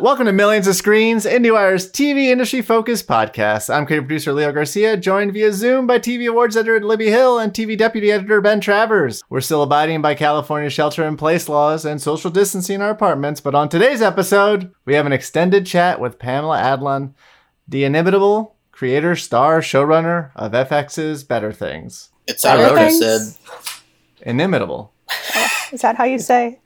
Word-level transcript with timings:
Welcome 0.00 0.26
to 0.26 0.32
Millions 0.32 0.66
of 0.66 0.74
Screens, 0.74 1.24
IndieWire's 1.24 1.88
TV 1.88 2.24
industry 2.24 2.62
focused 2.62 3.06
podcast. 3.06 3.72
I'm 3.72 3.86
creative 3.86 4.08
producer 4.08 4.32
Leo 4.32 4.50
Garcia, 4.50 4.96
joined 4.96 5.32
via 5.32 5.52
Zoom 5.52 5.86
by 5.86 6.00
TV 6.00 6.28
awards 6.28 6.56
editor 6.56 6.84
Libby 6.84 7.10
Hill 7.10 7.38
and 7.38 7.52
TV 7.52 7.78
deputy 7.78 8.10
editor 8.10 8.40
Ben 8.40 8.60
Travers. 8.60 9.22
We're 9.28 9.40
still 9.40 9.62
abiding 9.62 10.02
by 10.02 10.16
California 10.16 10.68
shelter 10.68 11.04
in 11.06 11.16
place 11.16 11.48
laws 11.48 11.84
and 11.84 12.02
social 12.02 12.28
distancing 12.32 12.74
in 12.74 12.82
our 12.82 12.90
apartments, 12.90 13.40
but 13.40 13.54
on 13.54 13.68
today's 13.68 14.02
episode, 14.02 14.74
we 14.84 14.94
have 14.94 15.06
an 15.06 15.12
extended 15.12 15.64
chat 15.64 16.00
with 16.00 16.18
Pamela 16.18 16.58
Adlon, 16.58 17.14
the 17.68 17.84
inimitable 17.84 18.56
creator, 18.72 19.14
star, 19.14 19.60
showrunner 19.60 20.32
of 20.34 20.50
FX's 20.50 21.22
Better 21.22 21.52
Things. 21.52 22.10
It's 22.26 22.44
I 22.44 22.56
wrote 22.56 22.78
it 22.78 22.90
said 22.94 23.36
inimitable. 24.22 24.92
Is 25.72 25.82
that 25.82 25.94
how 25.94 26.04
you 26.04 26.18
say? 26.18 26.58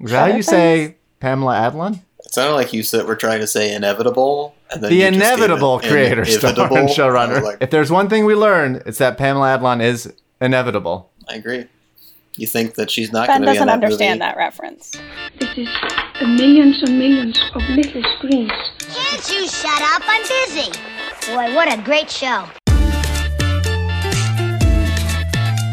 Is 0.00 0.10
that 0.10 0.18
how 0.18 0.26
you 0.26 0.42
things? 0.42 0.46
say 0.46 0.96
Pamela 1.20 1.54
Adlon? 1.54 2.00
It 2.24 2.32
sounded 2.32 2.54
like 2.54 2.72
you 2.72 2.82
said 2.82 3.06
we're 3.06 3.16
trying 3.16 3.40
to 3.40 3.46
say 3.46 3.74
inevitable. 3.74 4.54
And 4.70 4.82
then 4.82 4.90
the 4.90 5.02
inevitable 5.04 5.78
creator, 5.80 6.24
star, 6.24 6.50
and 6.50 6.88
showrunner. 6.88 7.42
Like, 7.42 7.58
if 7.60 7.70
there's 7.70 7.90
one 7.90 8.08
thing 8.08 8.24
we 8.24 8.34
learned, 8.34 8.82
it's 8.86 8.98
that 8.98 9.18
Pamela 9.18 9.58
Adlon 9.58 9.82
is 9.82 10.12
inevitable. 10.40 11.10
I 11.28 11.34
agree. 11.36 11.66
You 12.36 12.46
think 12.48 12.74
that 12.74 12.90
she's 12.90 13.12
not 13.12 13.28
going 13.28 13.42
to 13.42 13.46
be 13.46 13.52
doesn't 13.52 13.66
that 13.68 13.74
understand 13.74 14.18
movie? 14.18 14.30
that 14.30 14.36
reference. 14.36 14.92
This 15.38 15.56
is 15.56 15.68
millions 16.20 16.82
and 16.82 16.98
millions 16.98 17.40
of 17.54 17.62
little 17.68 18.02
screens. 18.16 18.50
Can't 18.80 19.30
you 19.30 19.46
shut 19.46 19.82
up? 19.82 20.02
I'm 20.04 20.22
busy. 20.22 20.72
Boy, 21.32 21.54
what 21.54 21.72
a 21.72 21.80
great 21.82 22.10
show. 22.10 22.46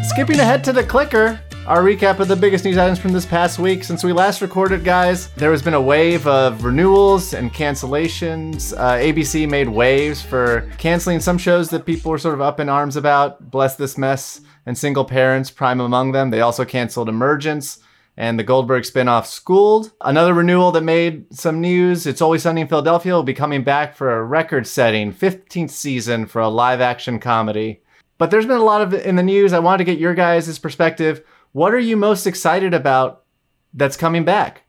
Skipping 0.04 0.38
ahead 0.38 0.62
to 0.64 0.72
the 0.72 0.84
clicker, 0.86 1.40
our 1.66 1.82
recap 1.82 2.18
of 2.18 2.26
the 2.26 2.34
biggest 2.34 2.64
news 2.64 2.76
items 2.76 2.98
from 2.98 3.12
this 3.12 3.24
past 3.24 3.60
week. 3.60 3.84
Since 3.84 4.02
we 4.02 4.12
last 4.12 4.42
recorded, 4.42 4.82
guys, 4.82 5.28
there 5.34 5.52
has 5.52 5.62
been 5.62 5.74
a 5.74 5.80
wave 5.80 6.26
of 6.26 6.64
renewals 6.64 7.34
and 7.34 7.52
cancellations. 7.52 8.76
Uh, 8.76 8.94
ABC 8.94 9.48
made 9.48 9.68
waves 9.68 10.20
for 10.20 10.68
canceling 10.78 11.20
some 11.20 11.38
shows 11.38 11.70
that 11.70 11.86
people 11.86 12.10
were 12.10 12.18
sort 12.18 12.34
of 12.34 12.40
up 12.40 12.58
in 12.58 12.68
arms 12.68 12.96
about. 12.96 13.50
Bless 13.50 13.76
This 13.76 13.96
Mess 13.96 14.40
and 14.66 14.76
Single 14.76 15.04
Parents, 15.04 15.52
prime 15.52 15.80
among 15.80 16.10
them. 16.10 16.30
They 16.30 16.40
also 16.40 16.64
canceled 16.64 17.08
Emergence 17.08 17.78
and 18.16 18.38
the 18.38 18.44
Goldberg 18.44 18.82
spinoff 18.82 19.26
Schooled. 19.26 19.92
Another 20.00 20.34
renewal 20.34 20.72
that 20.72 20.82
made 20.82 21.32
some 21.32 21.60
news. 21.60 22.06
It's 22.06 22.20
Always 22.20 22.42
Sunny 22.42 22.62
in 22.62 22.68
Philadelphia 22.68 23.14
will 23.14 23.22
be 23.22 23.34
coming 23.34 23.62
back 23.62 23.94
for 23.94 24.12
a 24.12 24.24
record 24.24 24.66
setting 24.66 25.12
15th 25.12 25.70
season 25.70 26.26
for 26.26 26.40
a 26.40 26.48
live 26.48 26.80
action 26.80 27.20
comedy. 27.20 27.82
But 28.18 28.30
there's 28.30 28.46
been 28.46 28.60
a 28.60 28.64
lot 28.64 28.82
of 28.82 28.94
in 28.94 29.16
the 29.16 29.22
news. 29.22 29.52
I 29.52 29.58
wanted 29.60 29.78
to 29.78 29.84
get 29.84 29.98
your 29.98 30.14
guys' 30.14 30.58
perspective 30.58 31.24
what 31.52 31.74
are 31.74 31.78
you 31.78 31.96
most 31.96 32.26
excited 32.26 32.74
about 32.74 33.24
that's 33.72 33.96
coming 33.96 34.24
back? 34.24 34.62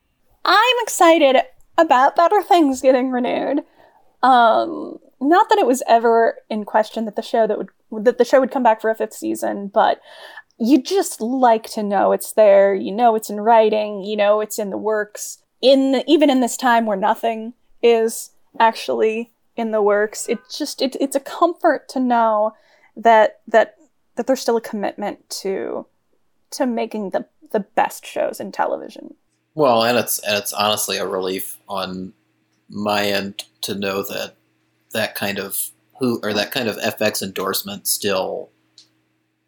I'm 0.45 0.75
excited 0.81 1.37
about 1.77 2.15
Better 2.15 2.43
Things 2.43 2.81
getting 2.81 3.09
renewed. 3.09 3.63
Um, 4.21 4.99
not 5.19 5.49
that 5.49 5.59
it 5.59 5.67
was 5.67 5.83
ever 5.87 6.39
in 6.49 6.65
question 6.65 7.05
that 7.05 7.15
the 7.15 7.21
show 7.21 7.47
that 7.47 7.57
would 7.57 7.69
that 8.05 8.17
the 8.17 8.25
show 8.25 8.39
would 8.39 8.51
come 8.51 8.63
back 8.63 8.81
for 8.81 8.89
a 8.89 8.95
fifth 8.95 9.13
season, 9.13 9.67
but 9.67 9.99
you 10.59 10.81
just 10.81 11.21
like 11.21 11.69
to 11.71 11.83
know 11.83 12.11
it's 12.11 12.33
there. 12.33 12.75
You 12.75 12.91
know 12.91 13.15
it's 13.15 13.29
in 13.29 13.39
writing. 13.39 14.03
You 14.03 14.17
know 14.17 14.41
it's 14.41 14.59
in 14.59 14.69
the 14.69 14.77
works. 14.77 15.39
In 15.61 15.93
the, 15.93 16.03
even 16.07 16.29
in 16.29 16.41
this 16.41 16.57
time 16.57 16.85
where 16.85 16.97
nothing 16.97 17.53
is 17.81 18.31
actually 18.59 19.31
in 19.55 19.71
the 19.71 19.81
works, 19.81 20.27
it 20.27 20.39
just 20.53 20.81
it, 20.81 20.97
it's 20.99 21.15
a 21.15 21.21
comfort 21.21 21.87
to 21.89 21.99
know 21.99 22.53
that 22.95 23.39
that 23.47 23.75
that 24.15 24.27
there's 24.27 24.41
still 24.41 24.57
a 24.57 24.61
commitment 24.61 25.29
to 25.29 25.85
to 26.53 26.65
making 26.65 27.11
the 27.11 27.25
the 27.51 27.61
best 27.61 28.05
shows 28.05 28.39
in 28.39 28.51
television. 28.51 29.15
Well, 29.55 29.83
and 29.83 29.97
it's 29.97 30.19
and 30.19 30.37
it's 30.37 30.53
honestly 30.53 30.97
a 30.97 31.07
relief 31.07 31.59
on 31.67 32.13
my 32.69 33.05
end 33.05 33.43
to 33.61 33.75
know 33.75 34.01
that 34.03 34.35
that 34.93 35.15
kind 35.15 35.39
of 35.39 35.71
who 35.99 36.19
or 36.23 36.33
that 36.33 36.51
kind 36.51 36.67
of 36.67 36.77
FX 36.77 37.21
endorsement 37.21 37.87
still 37.87 38.49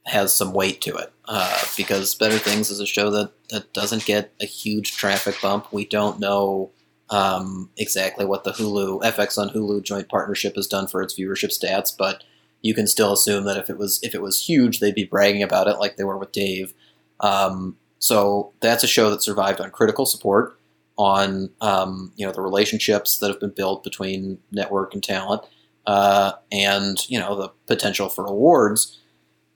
has 0.06 0.32
some 0.32 0.54
weight 0.54 0.82
to 0.82 0.96
it 0.96 1.12
uh, 1.28 1.64
because 1.76 2.14
Better 2.14 2.38
Things 2.38 2.70
is 2.70 2.80
a 2.80 2.86
show 2.86 3.10
that 3.12 3.32
that 3.50 3.74
doesn't 3.74 4.06
get 4.06 4.34
a 4.42 4.46
huge 4.46 4.96
traffic 4.96 5.36
bump. 5.42 5.74
We 5.74 5.86
don't 5.86 6.20
know 6.20 6.72
um, 7.10 7.70
exactly 7.78 8.26
what 8.26 8.44
the 8.44 8.52
Hulu 8.52 9.02
FX 9.02 9.38
on 9.38 9.50
Hulu 9.50 9.84
joint 9.84 10.10
partnership 10.10 10.56
has 10.56 10.68
done 10.68 10.88
for 10.88 11.02
its 11.02 11.18
viewership 11.18 11.52
stats, 11.52 11.92
but 11.96 12.24
you 12.62 12.74
can 12.74 12.88
still 12.88 13.14
assume 13.14 13.46
that 13.46 13.58
if 13.58 13.70
it 13.70 13.78
was 13.78 14.00
if 14.04 14.16
it 14.16 14.22
was 14.22 14.46
huge, 14.48 14.80
they'd 14.80 14.96
be 14.96 15.06
bragging 15.06 15.44
about 15.44 15.68
it 15.68 15.78
like 15.80 15.98
they 15.98 16.04
were 16.04 16.18
with 16.18 16.32
Dave. 16.32 16.74
Um, 17.20 17.78
so 18.00 18.54
that's 18.60 18.84
a 18.84 18.88
show 18.88 19.10
that 19.10 19.24
survived 19.24 19.62
on 19.62 19.72
critical 19.72 20.06
support, 20.06 20.60
on 20.98 21.50
um, 21.62 22.12
you 22.16 22.26
know 22.26 22.32
the 22.32 22.42
relationships 22.42 23.18
that 23.18 23.30
have 23.30 23.40
been 23.40 23.50
built 23.50 23.84
between 23.84 24.40
network 24.52 24.94
and 24.94 25.04
talent, 25.04 25.42
uh, 25.88 26.34
and 26.52 27.10
you 27.10 27.20
know 27.20 27.36
the 27.36 27.50
potential 27.68 28.10
for 28.10 28.26
awards. 28.26 29.00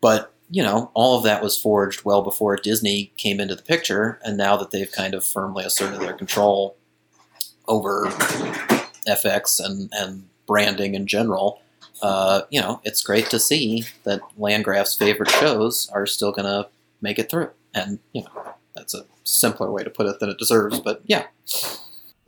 But 0.02 0.34
you 0.50 0.64
know 0.64 0.92
all 0.94 1.18
of 1.18 1.24
that 1.24 1.44
was 1.44 1.58
forged 1.58 2.06
well 2.06 2.22
before 2.22 2.56
Disney 2.56 3.14
came 3.18 3.40
into 3.40 3.56
the 3.56 3.64
picture, 3.64 4.20
and 4.24 4.38
now 4.38 4.58
that 4.58 4.72
they've 4.72 4.91
kind 4.91 5.14
of 5.14 5.26
firmly 5.26 5.64
asserted 5.64 6.00
their 6.00 6.14
control 6.14 6.76
over 7.68 8.06
FX 9.08 9.64
and 9.64 9.90
and 9.94 10.28
branding 10.47 10.96
in 10.96 11.08
general. 11.08 11.62
Uh, 12.02 12.44
you 12.50 12.62
know, 12.62 12.80
it's 12.84 13.03
great 13.03 13.30
to 13.30 13.38
see 13.38 13.84
that 14.03 14.22
Landgraf's 14.38 14.96
favorite 14.96 15.30
shows 15.30 15.90
are 15.94 16.06
still 16.06 16.31
going 16.31 16.46
to 16.46 16.70
make 17.01 17.19
it 17.19 17.29
through. 17.29 17.51
And, 17.73 17.99
you 18.13 18.23
know, 18.23 18.53
that's 18.75 18.93
a 18.93 19.05
simpler 19.23 19.71
way 19.71 19.83
to 19.83 19.89
put 19.89 20.07
it 20.07 20.19
than 20.19 20.29
it 20.29 20.37
deserves, 20.37 20.79
but 20.79 21.01
yeah. 21.05 21.25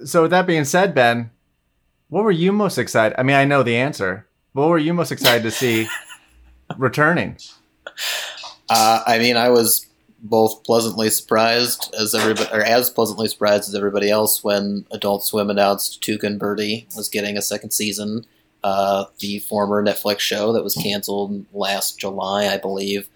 So, 0.04 0.24
with 0.24 0.32
that 0.32 0.48
being 0.48 0.66
said, 0.66 0.94
Ben, 0.96 1.32
what 2.10 2.24
were 2.24 2.32
you 2.32 2.52
most 2.52 2.78
excited? 2.78 3.20
I 3.20 3.24
mean, 3.24 3.36
I 3.36 3.46
know 3.46 3.64
the 3.64 3.76
answer. 3.76 4.28
What 4.54 4.70
were 4.70 4.78
you 4.78 4.94
most 4.94 5.12
excited 5.12 5.44
to 5.44 5.52
see 5.52 5.88
returning? 6.78 7.38
Uh, 8.70 9.04
I 9.06 9.20
mean, 9.20 9.38
I 9.38 9.50
was 9.50 9.88
both 10.22 10.64
pleasantly 10.64 11.10
surprised 11.10 11.94
as 11.98 12.14
everybody, 12.14 12.50
or 12.52 12.62
as 12.62 12.90
pleasantly 12.90 13.28
surprised 13.28 13.70
as 13.70 13.76
everybody 13.76 14.10
else 14.10 14.44
when 14.44 14.86
Adult 14.92 15.24
Swim 15.24 15.50
announced 15.50 16.02
Tuca 16.02 16.38
Birdie 16.38 16.88
was 16.96 17.10
getting 17.10 17.38
a 17.38 17.42
second 17.42 17.72
season. 17.72 18.26
Uh, 18.64 19.06
the 19.20 19.40
former 19.40 19.84
Netflix 19.84 20.20
show 20.20 20.54
that 20.54 20.64
was 20.64 20.76
canceled 20.76 21.46
last 21.52 22.00
July, 22.00 22.48
I 22.48 22.58
believe, 22.58 23.10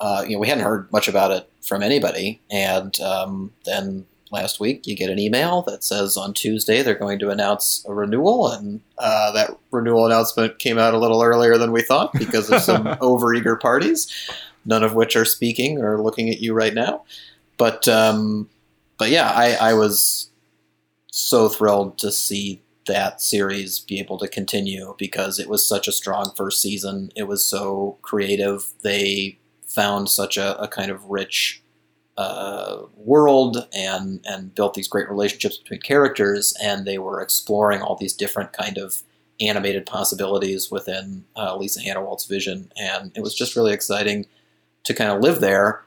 uh, 0.00 0.24
you 0.26 0.34
know, 0.34 0.40
we 0.40 0.48
hadn't 0.48 0.64
heard 0.64 0.90
much 0.92 1.08
about 1.08 1.30
it 1.30 1.48
from 1.62 1.82
anybody, 1.82 2.40
and 2.50 3.00
um, 3.00 3.52
then 3.64 4.06
last 4.30 4.60
week 4.60 4.86
you 4.86 4.94
get 4.94 5.10
an 5.10 5.18
email 5.18 5.62
that 5.62 5.82
says 5.82 6.16
on 6.16 6.34
Tuesday 6.34 6.82
they're 6.82 6.94
going 6.94 7.18
to 7.18 7.30
announce 7.30 7.84
a 7.88 7.94
renewal, 7.94 8.50
and 8.50 8.80
uh, 8.98 9.32
that 9.32 9.56
renewal 9.70 10.06
announcement 10.06 10.58
came 10.58 10.78
out 10.78 10.94
a 10.94 10.98
little 10.98 11.22
earlier 11.22 11.58
than 11.58 11.72
we 11.72 11.82
thought 11.82 12.12
because 12.14 12.50
of 12.50 12.60
some 12.60 12.84
overeager 13.00 13.58
parties, 13.58 14.12
none 14.64 14.82
of 14.82 14.94
which 14.94 15.16
are 15.16 15.24
speaking 15.24 15.78
or 15.78 16.02
looking 16.02 16.28
at 16.28 16.40
you 16.40 16.54
right 16.54 16.74
now. 16.74 17.04
But 17.56 17.88
um, 17.88 18.48
but 18.98 19.10
yeah, 19.10 19.30
I, 19.30 19.70
I 19.70 19.74
was 19.74 20.30
so 21.10 21.48
thrilled 21.48 21.98
to 21.98 22.12
see 22.12 22.62
that 22.86 23.20
series 23.20 23.80
be 23.80 24.00
able 24.00 24.18
to 24.18 24.26
continue 24.28 24.94
because 24.98 25.38
it 25.38 25.48
was 25.48 25.66
such 25.66 25.86
a 25.86 25.92
strong 25.92 26.32
first 26.34 26.60
season. 26.60 27.10
It 27.14 27.24
was 27.24 27.44
so 27.44 27.98
creative. 28.02 28.72
They 28.82 29.37
found 29.68 30.08
such 30.08 30.36
a, 30.36 30.60
a 30.60 30.66
kind 30.66 30.90
of 30.90 31.04
rich 31.04 31.62
uh, 32.16 32.82
world 32.96 33.68
and 33.72 34.20
and 34.26 34.52
built 34.54 34.74
these 34.74 34.88
great 34.88 35.08
relationships 35.08 35.56
between 35.56 35.80
characters, 35.80 36.52
and 36.60 36.84
they 36.84 36.98
were 36.98 37.20
exploring 37.20 37.80
all 37.80 37.94
these 37.94 38.12
different 38.12 38.52
kind 38.52 38.76
of 38.76 39.02
animated 39.40 39.86
possibilities 39.86 40.68
within 40.68 41.24
uh, 41.36 41.56
Lisa 41.56 41.80
Hanawalt's 41.80 42.26
vision, 42.26 42.72
and 42.76 43.12
it 43.14 43.22
was 43.22 43.34
just 43.34 43.54
really 43.54 43.72
exciting 43.72 44.26
to 44.82 44.94
kind 44.94 45.12
of 45.12 45.20
live 45.20 45.40
there. 45.40 45.84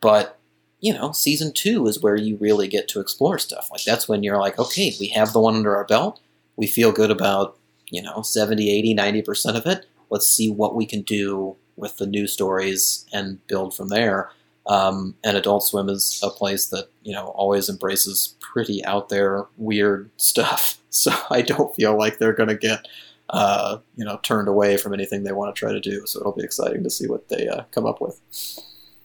But 0.00 0.38
you 0.82 0.92
know, 0.92 1.12
season 1.12 1.52
two 1.52 1.86
is 1.86 2.02
where 2.02 2.16
you 2.16 2.36
really 2.36 2.68
get 2.68 2.88
to 2.88 3.00
explore 3.00 3.38
stuff. 3.38 3.68
Like 3.70 3.84
that's 3.84 4.08
when 4.08 4.22
you're 4.22 4.38
like, 4.38 4.58
okay, 4.58 4.92
we 5.00 5.08
have 5.08 5.32
the 5.32 5.40
one 5.40 5.54
under 5.54 5.76
our 5.76 5.84
belt. 5.84 6.20
We 6.56 6.66
feel 6.66 6.90
good 6.90 7.10
about, 7.10 7.56
you 7.88 8.02
know, 8.02 8.20
70, 8.20 8.68
80, 8.68 8.94
90% 8.94 9.56
of 9.56 9.64
it. 9.66 9.86
Let's 10.10 10.26
see 10.26 10.50
what 10.50 10.74
we 10.74 10.84
can 10.84 11.02
do 11.02 11.56
with 11.76 11.96
the 11.96 12.06
new 12.06 12.26
stories 12.26 13.06
and 13.12 13.44
build 13.46 13.74
from 13.74 13.88
there. 13.88 14.30
Um, 14.66 15.16
and 15.24 15.36
Adult 15.36 15.64
Swim 15.64 15.88
is 15.88 16.20
a 16.22 16.30
place 16.30 16.66
that 16.68 16.88
you 17.02 17.12
know 17.12 17.26
always 17.28 17.68
embraces 17.68 18.36
pretty 18.40 18.84
out 18.84 19.08
there, 19.08 19.46
weird 19.56 20.10
stuff. 20.16 20.78
So 20.94 21.10
I 21.30 21.40
don't 21.40 21.74
feel 21.74 21.96
like 21.96 22.18
they're 22.18 22.34
going 22.34 22.50
to 22.50 22.54
get 22.54 22.86
uh, 23.30 23.78
you 23.96 24.04
know 24.04 24.20
turned 24.22 24.48
away 24.48 24.76
from 24.76 24.92
anything 24.92 25.22
they 25.22 25.32
want 25.32 25.54
to 25.54 25.58
try 25.58 25.72
to 25.72 25.80
do. 25.80 26.06
So 26.06 26.20
it'll 26.20 26.32
be 26.32 26.44
exciting 26.44 26.82
to 26.84 26.90
see 26.90 27.08
what 27.08 27.28
they 27.28 27.48
uh, 27.48 27.62
come 27.70 27.86
up 27.86 28.00
with. 28.00 28.20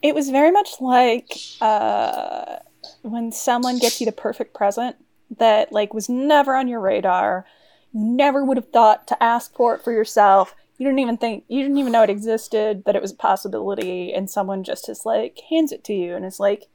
It 0.01 0.13
was 0.13 0.29
very 0.29 0.51
much 0.51 0.79
like 0.79 1.31
uh, 1.61 2.57
when 3.01 3.31
someone 3.31 3.79
gets 3.79 3.99
you 3.99 4.05
the 4.05 4.11
perfect 4.11 4.53
present 4.53 4.97
that 5.37 5.71
like 5.71 5.93
was 5.93 6.09
never 6.09 6.55
on 6.55 6.67
your 6.67 6.81
radar. 6.81 7.45
You 7.93 8.03
never 8.03 8.43
would 8.43 8.57
have 8.57 8.69
thought 8.69 9.07
to 9.07 9.23
ask 9.23 9.55
for 9.55 9.75
it 9.75 9.83
for 9.83 9.91
yourself 9.91 10.53
you 10.77 10.85
didn't 10.85 10.99
even 10.99 11.17
think 11.17 11.43
you 11.47 11.61
didn't 11.61 11.77
even 11.77 11.91
know 11.91 12.03
it 12.03 12.09
existed 12.09 12.83
that 12.85 12.95
it 12.95 13.01
was 13.01 13.11
a 13.11 13.15
possibility 13.15 14.13
and 14.13 14.29
someone 14.29 14.63
just 14.63 14.89
is 14.89 15.05
like 15.05 15.39
hands 15.49 15.71
it 15.71 15.83
to 15.83 15.93
you 15.93 16.15
and 16.15 16.25
it's 16.25 16.39
like 16.39 16.67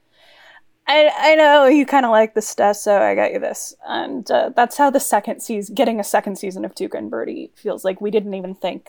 I, 0.86 1.10
I 1.16 1.34
know 1.36 1.66
you 1.66 1.86
kind 1.86 2.04
of 2.04 2.10
like 2.10 2.34
this 2.34 2.48
stuff, 2.48 2.76
so 2.76 3.00
I 3.00 3.14
got 3.14 3.32
you 3.32 3.38
this. 3.38 3.74
And 3.86 4.28
uh, 4.30 4.50
that's 4.54 4.76
how 4.76 4.90
the 4.90 5.00
second 5.00 5.40
season, 5.40 5.74
getting 5.74 6.00
a 6.00 6.04
second 6.04 6.36
season 6.36 6.64
of 6.64 6.74
Tuca 6.74 6.98
and 6.98 7.10
Birdie 7.10 7.52
feels 7.54 7.84
like 7.84 8.00
we 8.00 8.10
didn't 8.10 8.34
even 8.34 8.54
think 8.54 8.88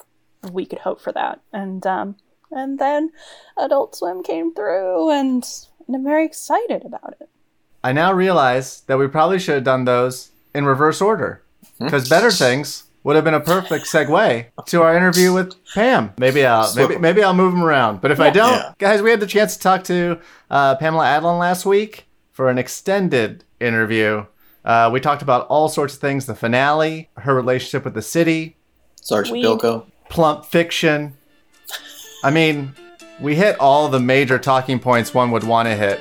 we 0.52 0.66
could 0.66 0.80
hope 0.80 1.00
for 1.00 1.12
that. 1.12 1.42
And 1.52 1.86
um, 1.86 2.16
and 2.52 2.80
then 2.80 3.12
Adult 3.58 3.96
Swim 3.96 4.24
came 4.24 4.54
through, 4.54 5.10
and, 5.12 5.44
and 5.88 5.96
I'm 5.96 6.04
very 6.04 6.26
excited 6.26 6.84
about 6.86 7.16
it. 7.20 7.30
I 7.84 7.92
now 7.92 8.14
realize 8.14 8.82
that 8.82 8.98
we 8.98 9.08
probably 9.08 9.40
should 9.40 9.56
have 9.56 9.64
done 9.64 9.86
those 9.86 10.32
in 10.54 10.66
reverse 10.66 11.02
order 11.02 11.44
because 11.80 12.08
better 12.08 12.32
things 12.32 12.84
would 13.04 13.16
have 13.16 13.26
been 13.26 13.34
a 13.34 13.40
perfect 13.40 13.86
segue 13.86 14.46
to 14.68 14.82
our 14.82 14.96
interview 14.96 15.34
with 15.34 15.54
Pam. 15.74 16.12
Maybe 16.18 16.46
I'll 16.46 16.74
maybe 16.76 16.98
maybe 16.98 17.24
I'll 17.24 17.34
move 17.34 17.52
them 17.54 17.64
around. 17.64 18.02
But 18.02 18.12
if 18.12 18.20
I 18.20 18.30
don't, 18.30 18.54
Yeah. 18.54 18.72
guys, 18.78 19.02
we 19.02 19.10
had 19.12 19.20
the 19.20 19.28
chance 19.28 19.56
to 19.58 19.62
talk 19.62 19.84
to 19.86 20.20
uh, 20.50 20.76
Pamela 20.76 21.04
Adlon 21.06 21.40
last 21.40 21.66
week 21.66 22.06
for 22.32 22.50
an 22.50 22.58
extended 22.58 23.44
interview. 23.60 24.26
Uh, 24.66 24.90
we 24.94 25.00
talked 25.02 25.22
about 25.22 25.46
all 25.48 25.68
sorts 25.68 25.94
of 25.96 26.00
things: 26.00 26.26
the 26.26 26.36
finale, 26.36 27.10
her 27.18 27.36
relationship 27.36 27.84
with 27.84 27.94
the 27.94 28.02
city, 28.02 28.56
Sergeant 29.02 29.34
Weed. 29.34 29.46
Bilko. 29.46 29.86
plump 30.10 30.46
fiction. 30.46 31.14
I 32.24 32.32
mean, 32.32 32.74
we 33.20 33.36
hit 33.36 33.60
all 33.60 33.90
the 33.90 34.00
major 34.00 34.40
talking 34.40 34.80
points 34.80 35.14
one 35.14 35.32
would 35.32 35.44
want 35.44 35.68
to 35.68 35.76
hit 35.76 36.00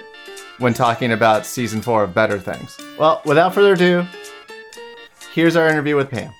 when 0.59 0.73
talking 0.73 1.11
about 1.11 1.45
season 1.45 1.83
four 1.83 2.05
of 2.05 2.15
Better 2.15 2.39
Things. 2.39 2.79
Well, 2.97 3.21
without 3.25 3.53
further 3.55 3.73
ado, 3.73 4.07
here's 5.35 5.57
our 5.57 5.69
interview 5.69 5.97
with 5.97 6.09
Pam. 6.11 6.33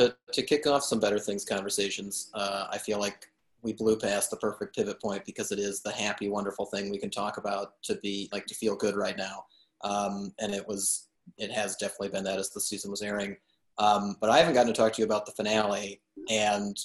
To, 0.00 0.16
to 0.32 0.42
kick 0.42 0.66
off 0.66 0.82
some 0.82 1.00
better 1.00 1.18
things 1.18 1.44
conversations, 1.44 2.30
uh, 2.34 2.66
I 2.70 2.78
feel 2.78 2.98
like 2.98 3.26
we 3.62 3.72
blew 3.72 3.96
past 3.96 4.30
the 4.30 4.36
perfect 4.36 4.74
pivot 4.74 5.00
point 5.00 5.24
because 5.26 5.52
it 5.52 5.58
is 5.58 5.82
the 5.82 5.92
happy, 5.92 6.28
wonderful 6.28 6.66
thing 6.66 6.90
we 6.90 6.98
can 6.98 7.10
talk 7.10 7.36
about 7.36 7.82
to 7.82 7.96
be 7.96 8.28
like 8.32 8.46
to 8.46 8.54
feel 8.54 8.74
good 8.74 8.96
right 8.96 9.16
now. 9.16 9.44
Um, 9.82 10.32
and 10.38 10.54
it 10.54 10.66
was, 10.66 11.08
it 11.36 11.50
has 11.50 11.76
definitely 11.76 12.08
been 12.08 12.24
that 12.24 12.38
as 12.38 12.50
the 12.50 12.60
season 12.60 12.90
was 12.90 13.02
airing. 13.02 13.36
Um, 13.78 14.16
but 14.20 14.30
I 14.30 14.38
haven't 14.38 14.54
gotten 14.54 14.72
to 14.72 14.78
talk 14.78 14.92
to 14.94 15.02
you 15.02 15.06
about 15.06 15.26
the 15.26 15.32
finale. 15.32 16.00
And 16.30 16.76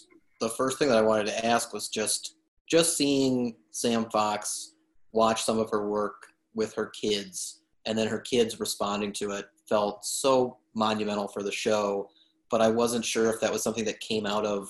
the 0.42 0.50
first 0.50 0.78
thing 0.78 0.90
that 0.90 0.98
I 0.98 1.02
wanted 1.02 1.28
to 1.28 1.46
ask 1.46 1.74
was 1.74 1.88
just, 1.88 2.36
just 2.68 2.98
seeing 2.98 3.56
Sam 3.72 4.10
Fox 4.10 4.74
watch 5.12 5.44
some 5.44 5.60
of 5.60 5.70
her 5.72 5.88
work 5.90 6.28
with 6.54 6.74
her 6.74 6.88
kids 6.88 7.62
and 7.86 7.98
then 7.98 8.08
her 8.08 8.20
kids 8.20 8.60
responding 8.60 9.14
to 9.14 9.32
it 9.32 9.46
felt 9.68 10.06
so 10.06 10.58
monumental 10.74 11.28
for 11.28 11.44
the 11.44 11.52
show 11.52 12.10
but 12.56 12.62
I 12.62 12.69
wasn't 12.69 13.04
sure 13.04 13.30
if 13.30 13.42
that 13.42 13.52
was 13.52 13.62
something 13.63 13.84
that 13.84 14.00
came 14.00 14.25
out 14.25 14.46
of 14.46 14.69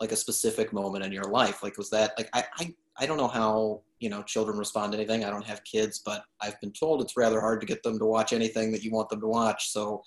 like 0.00 0.10
a 0.10 0.16
specific 0.16 0.72
moment 0.72 1.04
in 1.04 1.12
your 1.12 1.22
life. 1.22 1.62
Like, 1.62 1.78
was 1.78 1.88
that 1.90 2.10
like 2.18 2.28
I 2.32 2.44
I, 2.58 2.74
I 2.98 3.06
don't 3.06 3.18
know 3.18 3.28
how 3.28 3.82
you 4.00 4.08
know 4.10 4.24
children 4.24 4.58
respond 4.58 4.90
to 4.90 4.98
anything. 4.98 5.24
I 5.24 5.30
don't 5.30 5.46
have 5.46 5.62
kids, 5.62 6.02
but 6.04 6.24
I've 6.40 6.60
been 6.60 6.72
told 6.72 7.00
it's 7.00 7.16
rather 7.16 7.40
hard 7.40 7.60
to 7.60 7.68
get 7.68 7.84
them 7.84 8.00
to 8.00 8.04
watch 8.04 8.32
anything 8.32 8.72
that 8.72 8.82
you 8.82 8.90
want 8.90 9.10
them 9.10 9.20
to 9.20 9.28
watch. 9.28 9.70
So, 9.70 10.02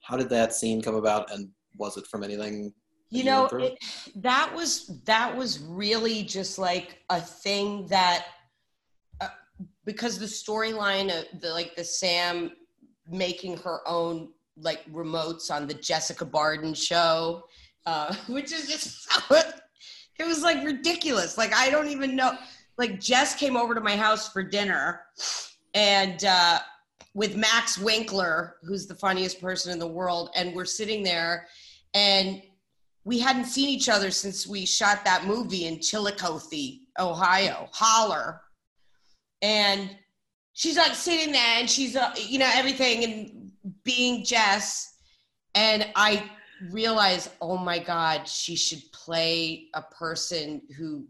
how 0.00 0.16
did 0.16 0.30
that 0.30 0.54
scene 0.54 0.80
come 0.80 0.94
about, 0.94 1.30
and 1.30 1.50
was 1.76 1.98
it 1.98 2.06
from 2.06 2.24
anything? 2.24 2.72
you 3.10 3.22
know 3.22 3.44
it, 3.52 3.78
that 4.14 4.50
was 4.54 4.98
that 5.04 5.36
was 5.36 5.58
really 5.58 6.22
just 6.22 6.58
like 6.58 7.02
a 7.10 7.20
thing 7.20 7.86
that 7.88 8.28
uh, 9.20 9.28
because 9.84 10.18
the 10.18 10.24
storyline 10.24 11.10
of 11.16 11.38
the 11.42 11.50
like 11.50 11.76
the 11.76 11.84
sam 11.84 12.50
making 13.08 13.58
her 13.58 13.80
own 13.86 14.30
like 14.56 14.84
remotes 14.92 15.50
on 15.50 15.66
the 15.66 15.74
jessica 15.74 16.24
barden 16.24 16.74
show 16.74 17.44
uh, 17.86 18.14
which 18.28 18.52
is 18.52 18.68
just 18.68 19.10
so 19.10 19.36
it 20.18 20.26
was 20.26 20.42
like 20.42 20.64
ridiculous 20.64 21.36
like 21.36 21.52
i 21.54 21.70
don't 21.70 21.88
even 21.88 22.16
know 22.16 22.32
like 22.78 23.00
jess 23.00 23.34
came 23.34 23.56
over 23.56 23.74
to 23.74 23.80
my 23.80 23.96
house 23.96 24.32
for 24.32 24.42
dinner 24.42 25.02
and 25.74 26.24
uh, 26.24 26.58
with 27.14 27.36
max 27.36 27.78
winkler 27.78 28.56
who's 28.62 28.86
the 28.86 28.94
funniest 28.94 29.40
person 29.40 29.72
in 29.72 29.78
the 29.78 29.86
world 29.86 30.30
and 30.36 30.54
we're 30.54 30.64
sitting 30.64 31.02
there 31.02 31.46
and 31.94 32.42
we 33.06 33.20
hadn't 33.20 33.44
seen 33.44 33.68
each 33.68 33.88
other 33.88 34.10
since 34.10 34.48
we 34.48 34.66
shot 34.66 35.04
that 35.04 35.26
movie 35.26 35.66
in 35.66 35.78
Chillicothe, 35.78 36.80
Ohio, 36.98 37.68
Holler. 37.72 38.40
And 39.42 39.96
she's 40.54 40.76
like 40.76 40.92
sitting 40.96 41.32
there 41.32 41.60
and 41.60 41.70
she's, 41.70 41.94
uh, 41.94 42.12
you 42.18 42.40
know, 42.40 42.50
everything 42.52 43.04
and 43.04 43.35
being 43.84 44.24
Jess. 44.24 44.94
And 45.54 45.88
I 45.94 46.30
realized, 46.70 47.30
oh 47.40 47.56
my 47.56 47.78
God, 47.78 48.26
she 48.28 48.56
should 48.56 48.82
play 48.92 49.68
a 49.74 49.82
person 49.82 50.62
who 50.76 51.06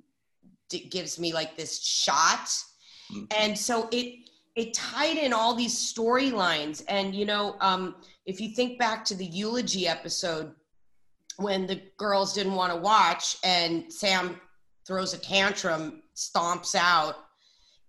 d- 0.68 0.88
gives 0.90 1.18
me 1.18 1.32
like 1.32 1.56
this 1.56 1.82
shot. 1.82 2.48
Mhm. 3.12 3.26
And 3.36 3.58
so 3.58 3.88
it, 3.92 4.28
it 4.56 4.74
tied 4.74 5.16
in 5.16 5.32
all 5.32 5.54
these 5.54 5.74
storylines. 5.74 6.82
And, 6.88 7.14
you 7.14 7.26
know, 7.26 7.56
um, 7.60 7.96
if 8.24 8.40
you 8.40 8.54
think 8.54 8.78
back 8.78 9.04
to 9.06 9.14
the 9.14 9.26
eulogy 9.26 9.86
episode, 9.86 10.54
when 11.36 11.66
the 11.66 11.82
girls 11.98 12.32
didn't 12.32 12.54
want 12.54 12.72
to 12.72 12.78
watch 12.78 13.36
and 13.44 13.92
Sam 13.92 14.40
throws 14.86 15.12
a 15.12 15.18
tantrum, 15.18 16.02
stomps 16.16 16.74
out, 16.74 17.16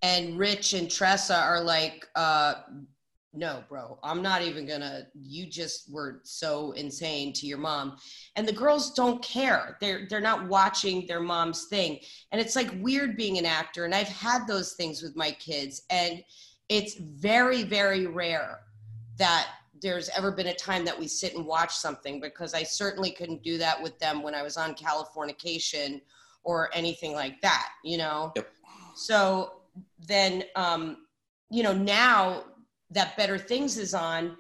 and 0.02 0.38
Rich 0.38 0.74
and 0.74 0.92
Tressa 0.92 1.38
are 1.38 1.64
like, 1.64 2.08
uh, 2.16 2.56
no, 3.34 3.64
bro, 3.70 4.00
I'm 4.04 4.22
not 4.22 4.42
even 4.42 4.66
gonna, 4.66 5.08
you 5.14 5.46
just 5.46 5.92
were 5.92 6.22
so 6.24 6.72
insane 6.72 7.34
to 7.34 7.46
your 7.46 7.58
mom. 7.58 7.98
And 8.36 8.48
the 8.48 8.54
girls 8.54 8.94
don't 8.94 9.24
care. 9.24 9.78
They're 9.80 10.08
they're 10.10 10.22
not 10.22 10.48
watching 10.48 11.06
their 11.06 11.20
mom's 11.20 11.66
thing. 11.66 12.00
And 12.32 12.42
it's 12.42 12.56
like 12.56 12.72
weird 12.80 13.18
being 13.18 13.38
an 13.38 13.46
actor. 13.46 13.86
And 13.86 13.94
I've 13.94 14.08
had 14.08 14.48
those 14.48 14.74
things 14.74 15.02
with 15.02 15.16
my 15.16 15.32
kids. 15.32 15.84
And 15.90 16.24
it's 16.70 16.96
very, 16.96 17.64
very 17.64 18.08
rare 18.08 18.62
that 19.18 19.48
there's 19.82 20.10
ever 20.10 20.32
been 20.32 20.48
a 20.48 20.56
time 20.56 20.86
that 20.86 20.98
we 20.98 21.08
sit 21.08 21.36
and 21.36 21.46
watch 21.46 21.76
something 21.76 22.20
because 22.20 22.54
I 22.54 22.64
certainly 22.64 23.12
couldn't 23.12 23.44
do 23.44 23.58
that 23.60 23.82
with 23.82 23.98
them 24.00 24.24
when 24.24 24.34
I 24.34 24.42
was 24.42 24.58
on 24.58 24.74
Californication 24.74 26.02
or 26.44 26.70
anything 26.74 27.14
like 27.14 27.42
that, 27.42 27.70
you 27.84 27.98
know? 27.98 28.32
Yep. 28.36 28.50
So 28.96 29.62
then, 30.08 30.44
um, 30.56 31.06
you 31.52 31.62
know, 31.62 31.74
now 31.74 32.44
that 32.92 33.18
Better 33.18 33.38
Things 33.38 33.78
is 33.78 33.94
on, 33.94 34.38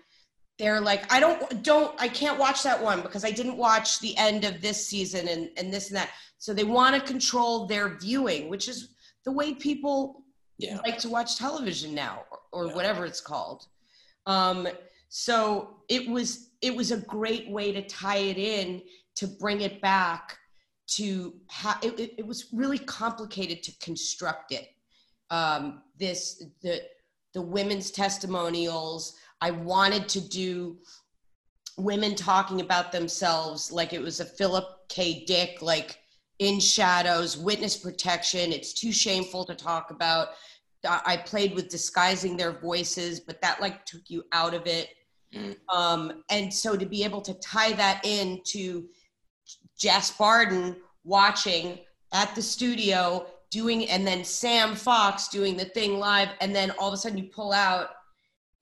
they're 0.60 0.82
like, 0.82 1.12
I 1.14 1.20
don't, 1.20 1.64
don't, 1.64 1.94
I 2.02 2.08
can't 2.08 2.40
watch 2.40 2.64
that 2.64 2.82
one 2.82 3.02
because 3.02 3.24
I 3.24 3.32
didn't 3.32 3.58
watch 3.58 4.00
the 4.00 4.16
end 4.18 4.44
of 4.44 4.62
this 4.62 4.88
season 4.88 5.28
and, 5.28 5.50
and 5.58 5.72
this 5.72 5.90
and 5.90 5.98
that. 5.98 6.10
So 6.40 6.54
they 6.54 6.64
want 6.64 6.96
to 6.96 7.02
control 7.02 7.68
their 7.68 7.98
viewing, 7.98 8.50
which 8.50 8.68
is 8.68 8.90
the 9.26 9.32
way 9.32 9.54
people 9.54 10.24
Yeah. 10.58 10.80
like 10.86 10.98
to 11.00 11.10
watch 11.10 11.38
television 11.38 11.94
now 11.94 12.24
or, 12.32 12.40
or 12.52 12.68
Yeah. 12.68 12.76
whatever 12.76 13.06
it's 13.06 13.22
called 13.22 13.68
um, 14.26 14.68
so 15.10 15.78
it 15.90 16.08
was 16.10 16.50
it 16.62 16.76
was 16.76 16.92
a 16.92 16.98
great 16.98 17.50
way 17.50 17.72
to 17.72 17.82
tie 17.88 18.18
it 18.18 18.38
in 18.38 18.82
to 19.16 19.28
bring 19.28 19.62
it 19.62 19.82
back 19.82 20.38
to 20.88 21.34
it, 21.82 22.00
it, 22.00 22.14
it 22.18 22.26
was 22.26 22.48
really 22.54 22.80
complicated 22.80 23.64
to 23.64 23.72
construct 23.80 24.52
it 24.52 24.70
um, 25.30 25.82
this 26.00 26.44
the 26.62 26.82
the 27.34 27.42
women's 27.42 27.92
testimonials 27.92 29.16
i 29.42 29.52
wanted 29.52 30.08
to 30.08 30.22
do 30.22 30.78
women 31.78 32.16
talking 32.16 32.62
about 32.62 32.92
themselves 32.92 33.72
like 33.72 33.94
it 33.94 34.02
was 34.02 34.20
a 34.20 34.26
philip 34.26 34.66
k 34.90 35.24
dick 35.26 35.62
like 35.62 36.00
in 36.40 36.60
shadows 36.60 37.38
witness 37.38 37.78
protection 37.78 38.52
it's 38.52 38.74
too 38.74 38.92
shameful 38.92 39.46
to 39.46 39.56
talk 39.56 39.92
about 39.92 40.30
I 40.86 41.18
played 41.18 41.56
with 41.56 41.70
disguising 41.70 42.38
their 42.38 42.52
voices, 42.52 43.20
but 43.20 43.42
that 43.42 43.62
like 43.62 43.86
took 43.86 44.10
you 44.10 44.24
out 44.32 44.54
of 44.54 44.68
it. 44.68 44.90
Mm. 45.34 45.56
Um, 45.74 46.24
and 46.30 46.54
so 46.54 46.76
to 46.78 46.86
be 46.86 47.04
able 47.04 47.22
to 47.22 47.34
tie 47.36 47.74
that 47.74 48.06
into 48.06 48.88
Jess 49.78 50.12
Barden 50.12 50.78
watching 51.04 51.80
at 52.14 52.34
the 52.36 52.42
studio 52.42 53.26
doing, 53.50 53.90
and 53.90 54.06
then 54.06 54.24
Sam 54.24 54.76
Fox 54.76 55.28
doing 55.28 55.58
the 55.58 55.66
thing 55.66 56.00
live, 56.00 56.30
and 56.42 56.56
then 56.56 56.72
all 56.72 56.88
of 56.88 56.94
a 56.94 56.98
sudden 56.98 57.18
you 57.18 57.26
pull 57.26 57.54
out 57.54 57.90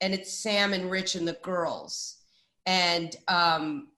and 0.01 0.13
it's 0.13 0.33
Sam 0.33 0.73
and 0.73 0.91
Rich 0.91 1.15
and 1.15 1.27
the 1.27 1.37
girls. 1.41 2.17
And 2.65 3.15
um, 3.27 3.89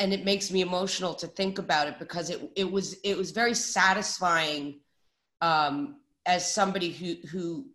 and 0.00 0.12
it 0.12 0.24
makes 0.24 0.50
me 0.50 0.60
emotional 0.60 1.14
to 1.14 1.26
think 1.26 1.58
about 1.58 1.88
it 1.88 1.98
because 1.98 2.30
it 2.30 2.50
it 2.56 2.70
was 2.70 2.94
it 3.04 3.16
was 3.16 3.30
very 3.30 3.54
satisfying 3.54 4.80
um, 5.40 5.96
as 6.26 6.52
somebody 6.52 6.90
who 6.90 7.14
who 7.28 7.66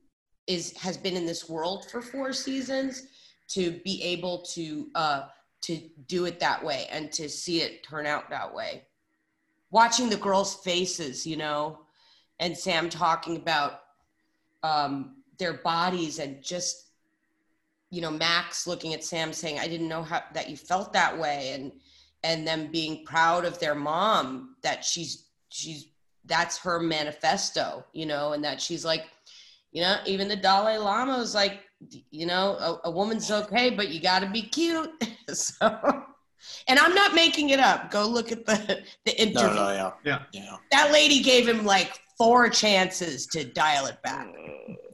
is 0.47 0.75
has 0.77 0.97
been 0.97 1.15
in 1.15 1.25
this 1.25 1.47
world 1.47 1.89
for 1.89 2.01
four 2.01 2.33
seasons 2.33 3.07
to 3.49 3.79
be 3.83 4.01
able 4.03 4.41
to 4.53 4.89
uh, 4.95 5.23
to 5.61 5.79
do 6.07 6.25
it 6.25 6.39
that 6.39 6.63
way 6.63 6.87
and 6.91 7.11
to 7.11 7.29
see 7.29 7.61
it 7.61 7.83
turn 7.83 8.05
out 8.05 8.29
that 8.29 8.53
way. 8.53 8.83
Watching 9.71 10.09
the 10.09 10.17
girls' 10.17 10.55
faces, 10.55 11.27
you 11.27 11.37
know, 11.37 11.79
and 12.39 12.57
Sam 12.57 12.89
talking 12.89 13.35
about 13.35 13.81
um, 14.63 15.15
their 15.37 15.53
bodies 15.53 16.19
and 16.19 16.41
just 16.43 16.85
you 17.91 18.01
know 18.01 18.11
Max 18.11 18.67
looking 18.67 18.93
at 18.93 19.03
Sam 19.03 19.33
saying, 19.33 19.59
"I 19.59 19.67
didn't 19.67 19.87
know 19.89 20.03
how 20.03 20.23
that 20.33 20.49
you 20.49 20.57
felt 20.57 20.93
that 20.93 21.17
way," 21.17 21.51
and 21.53 21.71
and 22.23 22.47
them 22.47 22.67
being 22.71 23.05
proud 23.05 23.45
of 23.45 23.59
their 23.59 23.75
mom 23.75 24.55
that 24.61 24.83
she's 24.83 25.25
she's 25.49 25.87
that's 26.25 26.57
her 26.59 26.79
manifesto, 26.79 27.83
you 27.93 28.05
know, 28.05 28.33
and 28.33 28.43
that 28.43 28.61
she's 28.61 28.85
like, 28.85 29.05
you 29.71 29.81
know, 29.81 29.97
even 30.05 30.27
the 30.27 30.35
Dalai 30.35 30.77
Lama 30.77 31.17
was 31.17 31.33
like, 31.33 31.61
you 32.11 32.25
know, 32.25 32.55
a, 32.83 32.89
a 32.89 32.91
woman's 32.91 33.31
okay, 33.31 33.69
but 33.71 33.89
you 33.89 33.99
got 33.99 34.19
to 34.19 34.29
be 34.29 34.43
cute. 34.43 34.91
so, 35.33 35.55
and 36.67 36.77
I'm 36.77 36.93
not 36.93 37.15
making 37.15 37.49
it 37.49 37.59
up. 37.59 37.89
Go 37.89 38.05
look 38.07 38.31
at 38.31 38.45
the 38.45 38.83
the 39.05 39.19
interview. 39.21 39.47
No, 39.47 39.55
no, 39.55 39.71
yeah, 39.71 39.91
Yeah. 40.03 40.23
yeah. 40.33 40.57
That 40.71 40.91
lady 40.91 41.21
gave 41.21 41.47
him 41.47 41.65
like 41.65 41.99
four 42.19 42.49
chances 42.49 43.25
to 43.27 43.43
dial 43.43 43.87
it 43.87 43.99
back. 44.03 44.27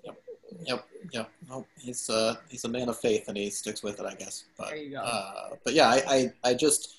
Yep, 0.06 0.18
yep. 0.66 0.86
yep. 1.12 1.30
No, 1.50 1.66
he's 1.78 2.10
uh 2.10 2.36
he's 2.48 2.64
a 2.64 2.70
man 2.70 2.88
of 2.88 2.98
faith 2.98 3.28
and 3.28 3.36
he 3.36 3.50
sticks 3.50 3.84
with 3.84 4.00
it, 4.00 4.06
I 4.06 4.14
guess. 4.14 4.46
But 4.58 4.70
There 4.70 4.78
you 4.78 4.92
go. 4.92 5.00
uh, 5.00 5.50
but 5.66 5.74
yeah, 5.74 5.90
I, 5.90 6.04
I 6.08 6.34
I 6.52 6.54
just 6.54 6.96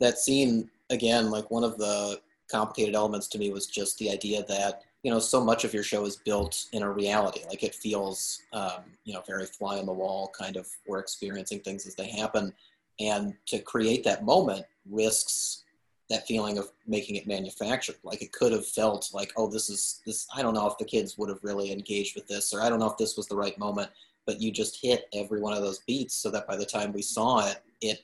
that 0.00 0.18
scene 0.18 0.68
again, 0.90 1.30
like 1.30 1.50
one 1.50 1.62
of 1.64 1.78
the 1.78 2.20
complicated 2.50 2.94
elements 2.94 3.28
to 3.28 3.38
me 3.38 3.52
was 3.52 3.66
just 3.66 3.98
the 3.98 4.10
idea 4.10 4.42
that 4.48 4.82
you 5.02 5.10
know 5.12 5.18
so 5.18 5.44
much 5.44 5.64
of 5.64 5.74
your 5.74 5.82
show 5.82 6.04
is 6.06 6.16
built 6.16 6.66
in 6.72 6.82
a 6.82 6.90
reality. 6.90 7.40
Like 7.48 7.62
it 7.62 7.74
feels 7.74 8.42
um, 8.52 8.82
you 9.04 9.14
know 9.14 9.22
very 9.26 9.46
fly 9.46 9.78
on 9.78 9.86
the 9.86 9.92
wall, 9.92 10.32
kind 10.36 10.56
of 10.56 10.66
we're 10.86 10.98
experiencing 10.98 11.60
things 11.60 11.86
as 11.86 11.94
they 11.94 12.08
happen, 12.08 12.52
and 12.98 13.34
to 13.46 13.58
create 13.60 14.02
that 14.04 14.24
moment 14.24 14.64
risks 14.90 15.64
that 16.10 16.26
feeling 16.26 16.58
of 16.58 16.70
making 16.86 17.16
it 17.16 17.26
manufactured. 17.26 17.96
Like 18.02 18.22
it 18.22 18.32
could 18.32 18.52
have 18.52 18.66
felt 18.66 19.10
like, 19.12 19.32
oh, 19.36 19.48
this 19.48 19.68
is 19.68 20.00
this. 20.06 20.26
I 20.34 20.42
don't 20.42 20.54
know 20.54 20.66
if 20.66 20.78
the 20.78 20.84
kids 20.84 21.18
would 21.18 21.28
have 21.28 21.40
really 21.42 21.70
engaged 21.70 22.14
with 22.16 22.26
this, 22.26 22.52
or 22.54 22.62
I 22.62 22.68
don't 22.68 22.78
know 22.78 22.90
if 22.90 22.96
this 22.96 23.16
was 23.16 23.26
the 23.26 23.36
right 23.36 23.58
moment. 23.58 23.90
But 24.26 24.42
you 24.42 24.52
just 24.52 24.80
hit 24.82 25.08
every 25.14 25.40
one 25.40 25.54
of 25.54 25.62
those 25.62 25.78
beats 25.80 26.14
so 26.14 26.30
that 26.30 26.46
by 26.46 26.56
the 26.56 26.66
time 26.66 26.92
we 26.92 27.00
saw 27.00 27.46
it, 27.48 27.62
it, 27.80 28.02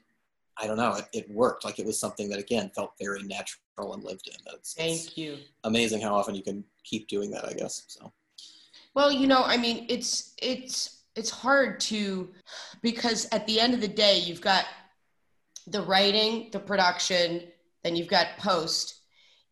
I 0.56 0.66
don't 0.66 0.78
know, 0.78 0.94
it, 0.94 1.06
it 1.12 1.30
worked. 1.30 1.66
Like 1.66 1.78
it 1.78 1.84
was 1.84 2.00
something 2.00 2.30
that 2.30 2.38
again 2.38 2.70
felt 2.74 2.92
very 2.98 3.22
natural 3.22 3.92
and 3.92 4.02
lived 4.02 4.28
in. 4.28 4.54
It's, 4.54 4.74
it's 4.78 5.04
Thank 5.04 5.18
you. 5.18 5.36
amazing 5.64 6.00
how 6.00 6.14
often 6.14 6.34
you 6.34 6.42
can 6.42 6.64
keep 6.82 7.08
doing 7.08 7.30
that. 7.32 7.44
I 7.46 7.52
guess 7.52 7.84
so. 7.88 8.12
Well, 8.94 9.12
you 9.12 9.26
know, 9.26 9.42
I 9.42 9.56
mean, 9.56 9.86
it's 9.88 10.34
it's 10.40 11.02
it's 11.16 11.30
hard 11.30 11.80
to 11.80 12.30
because 12.82 13.28
at 13.32 13.46
the 13.46 13.60
end 13.60 13.74
of 13.74 13.80
the 13.80 13.88
day, 13.88 14.18
you've 14.18 14.40
got 14.40 14.64
the 15.66 15.82
writing, 15.82 16.48
the 16.52 16.60
production, 16.60 17.42
then 17.84 17.94
you've 17.94 18.08
got 18.08 18.38
post, 18.38 19.02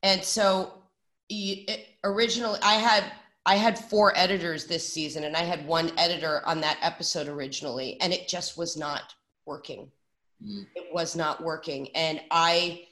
and 0.03 0.23
so 0.23 0.83
it, 1.29 1.87
originally 2.03 2.59
I 2.63 2.75
had 2.75 3.05
I 3.47 3.57
had 3.57 3.79
four 3.79 4.13
editors 4.17 4.67
this 4.67 4.87
season, 4.89 5.25
and 5.25 5.37
I 5.37 5.43
had 5.43 5.67
one 5.67 5.93
editor 5.99 6.43
on 6.47 6.61
that 6.63 6.79
episode 6.83 7.29
originally, 7.29 8.01
and 8.01 8.13
it 8.13 8.29
just 8.29 8.59
was 8.59 8.77
not 8.77 9.15
working. 9.47 9.91
Mm. 10.45 10.67
It 10.75 10.93
was 10.93 11.15
not 11.15 11.43
working, 11.43 11.89
and 11.95 12.21
I 12.31 12.87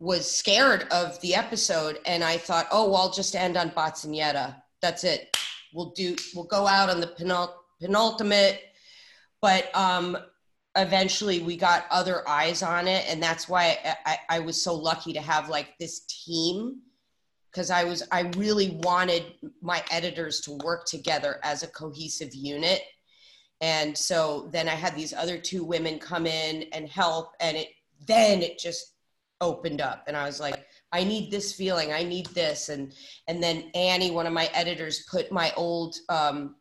was 0.00 0.30
scared 0.30 0.86
of 0.90 1.20
the 1.20 1.34
episode, 1.34 1.98
and 2.06 2.24
I 2.24 2.38
thought, 2.38 2.66
oh, 2.72 2.88
well, 2.90 3.02
I'll 3.02 3.12
just 3.12 3.34
end 3.36 3.56
on 3.56 3.70
Botsonieta. 3.70 4.56
That's 4.80 5.04
it 5.04 5.36
we'll 5.72 5.90
do 5.90 6.16
we'll 6.34 6.44
go 6.44 6.66
out 6.66 6.90
on 6.90 7.00
the 7.00 7.06
penult- 7.06 7.54
penultimate 7.80 8.60
but 9.40 9.74
um 9.76 10.16
eventually 10.78 11.40
we 11.40 11.56
got 11.56 11.86
other 11.90 12.26
eyes 12.28 12.62
on 12.62 12.86
it 12.86 13.04
and 13.08 13.22
that's 13.22 13.48
why 13.48 13.78
I, 13.84 13.96
I, 14.06 14.18
I 14.36 14.38
was 14.38 14.62
so 14.62 14.74
lucky 14.74 15.12
to 15.12 15.20
have 15.20 15.48
like 15.48 15.76
this 15.78 16.00
team 16.24 16.80
because 17.50 17.70
i 17.70 17.82
was 17.84 18.02
i 18.12 18.30
really 18.36 18.78
wanted 18.82 19.24
my 19.60 19.82
editors 19.90 20.40
to 20.40 20.52
work 20.64 20.86
together 20.86 21.40
as 21.42 21.62
a 21.62 21.68
cohesive 21.68 22.34
unit. 22.34 22.82
And 23.60 23.98
so 23.98 24.48
then 24.52 24.68
i 24.68 24.74
had 24.74 24.94
these 24.94 25.12
other 25.12 25.36
two 25.38 25.64
women 25.64 25.98
come 25.98 26.26
in 26.26 26.64
and 26.72 26.88
help 26.88 27.32
and 27.40 27.56
it 27.56 27.68
then 28.06 28.42
it 28.42 28.58
just 28.58 28.94
opened 29.40 29.80
up 29.80 30.04
and 30.06 30.16
i 30.16 30.24
was 30.24 30.38
like 30.40 30.66
i 30.92 31.02
need 31.02 31.30
this 31.30 31.52
feeling 31.52 31.92
i 31.92 32.04
need 32.04 32.26
this. 32.26 32.68
And 32.68 32.94
and 33.26 33.42
then 33.42 33.70
annie 33.74 34.12
one 34.12 34.26
of 34.26 34.32
my 34.32 34.48
editors 34.54 35.06
put 35.10 35.32
my 35.32 35.52
old 35.56 35.96
um, 36.08 36.54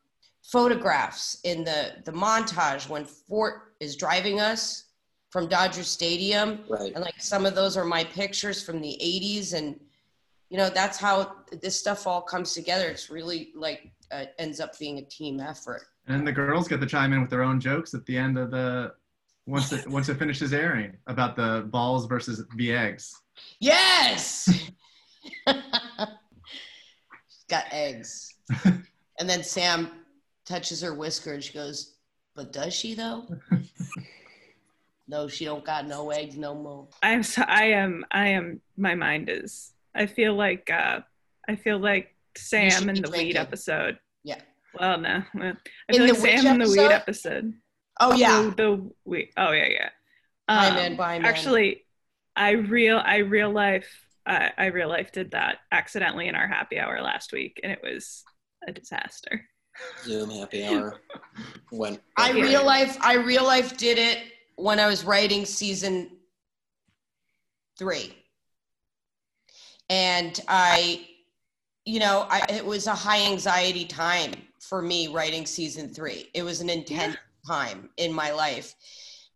photographs 0.43 1.39
in 1.43 1.63
the 1.63 1.97
the 2.05 2.11
montage 2.11 2.89
when 2.89 3.05
fort 3.05 3.66
is 3.79 3.95
driving 3.95 4.39
us 4.39 4.85
from 5.29 5.47
dodger 5.47 5.83
stadium 5.83 6.59
Right. 6.69 6.93
and 6.95 7.03
like 7.03 7.19
some 7.19 7.45
of 7.45 7.53
those 7.55 7.75
are 7.77 7.85
my 7.85 8.03
pictures 8.03 8.63
from 8.63 8.81
the 8.81 8.97
80s 9.01 9.53
and 9.53 9.79
you 10.49 10.57
know 10.57 10.69
that's 10.69 10.97
how 10.97 11.35
this 11.61 11.77
stuff 11.77 12.07
all 12.07 12.21
comes 12.21 12.53
together 12.53 12.87
it's 12.87 13.09
really 13.09 13.51
like 13.55 13.91
uh, 14.11 14.25
ends 14.39 14.59
up 14.59 14.77
being 14.79 14.99
a 14.99 15.01
team 15.03 15.39
effort 15.39 15.81
And 16.07 16.25
the 16.25 16.31
girls 16.31 16.67
get 16.69 16.79
to 16.79 16.85
chime 16.87 17.11
in 17.13 17.21
with 17.21 17.29
their 17.29 17.43
own 17.43 17.59
jokes 17.59 17.93
at 17.93 18.05
the 18.05 18.17
end 18.17 18.37
of 18.37 18.51
the 18.51 18.93
once 19.45 19.71
it 19.73 19.85
once 19.87 20.07
it 20.09 20.17
finishes 20.17 20.53
airing 20.53 20.95
about 21.07 21.35
the 21.35 21.67
balls 21.69 22.05
versus 22.05 22.43
the 22.55 22.71
eggs. 22.73 23.13
Yes. 23.59 24.49
She's 25.47 27.45
got 27.49 27.65
eggs. 27.71 28.33
and 28.65 29.29
then 29.29 29.43
Sam 29.43 29.91
touches 30.45 30.81
her 30.81 30.93
whisker 30.93 31.33
and 31.33 31.43
she 31.43 31.53
goes, 31.53 31.95
"But 32.37 32.53
does 32.53 32.73
she 32.73 32.93
though?" 32.93 33.27
no, 35.07 35.27
she 35.27 35.45
don't 35.45 35.65
got 35.65 35.87
no 35.87 36.11
eggs 36.11 36.37
no 36.37 36.53
more. 36.53 36.87
I'm 37.01 37.23
so, 37.23 37.41
I 37.41 37.65
am 37.65 38.05
I 38.11 38.27
am 38.29 38.61
my 38.77 38.93
mind 38.93 39.27
is 39.29 39.73
I 39.95 40.05
feel 40.05 40.35
like 40.35 40.69
uh 40.69 40.99
I 41.49 41.55
feel 41.55 41.79
like 41.79 42.15
Sam 42.37 42.89
in 42.89 43.01
the 43.01 43.09
weed 43.09 43.35
episode. 43.35 43.97
Yeah. 44.23 44.39
Well, 44.79 44.99
no. 44.99 45.23
well, 45.33 45.53
I 45.89 45.95
In 45.95 45.95
feel 45.95 46.07
the 46.07 46.21
like 46.21 46.39
Sam 46.39 46.61
in 46.61 46.67
the 46.67 46.69
weed 46.69 46.91
episode? 46.91 47.53
Oh 47.99 48.13
yeah. 48.13 48.43
The, 48.43 48.55
the 48.55 48.91
weed. 49.05 49.31
Oh 49.35 49.51
yeah, 49.51 49.69
yeah. 49.69 49.89
Bye, 50.47 50.67
Um, 50.67 50.75
man, 50.75 50.95
bye, 50.95 51.17
man. 51.17 51.25
Actually, 51.25 51.85
I 52.35 52.51
real 52.51 53.01
I 53.03 53.17
real 53.17 53.51
life 53.51 53.89
I, 54.27 54.51
I 54.57 54.65
real 54.67 54.89
life 54.89 55.11
did 55.11 55.31
that 55.31 55.57
accidentally 55.71 56.27
in 56.27 56.35
our 56.35 56.47
happy 56.47 56.77
hour 56.77 57.01
last 57.01 57.33
week, 57.33 57.59
and 57.63 57.71
it 57.71 57.79
was 57.81 58.23
a 58.67 58.71
disaster. 58.71 59.47
Zoom 60.03 60.29
happy 60.29 60.65
hour. 60.65 61.01
When 61.69 61.99
I 62.15 62.31
Yeah. 62.31 62.43
real 62.43 62.65
life 62.65 62.97
I 63.01 63.13
real 63.15 63.43
life 63.43 63.77
did 63.77 63.97
it 63.97 64.19
when 64.55 64.79
I 64.79 64.87
was 64.87 65.03
writing 65.03 65.45
season 65.45 66.17
3. 67.77 68.15
And 69.89 70.39
I 70.47 71.07
you 71.85 71.99
know, 71.99 72.27
I 72.29 72.45
it 72.49 72.65
was 72.65 72.87
a 72.87 72.95
high 72.95 73.21
anxiety 73.25 73.85
time 73.85 74.33
for 74.59 74.81
me 74.81 75.07
writing 75.07 75.45
season 75.45 75.93
3. 75.93 76.29
It 76.33 76.43
was 76.43 76.59
an 76.61 76.69
intense 76.69 77.17
time 77.47 77.89
in 77.97 78.11
my 78.11 78.31
life. 78.31 78.75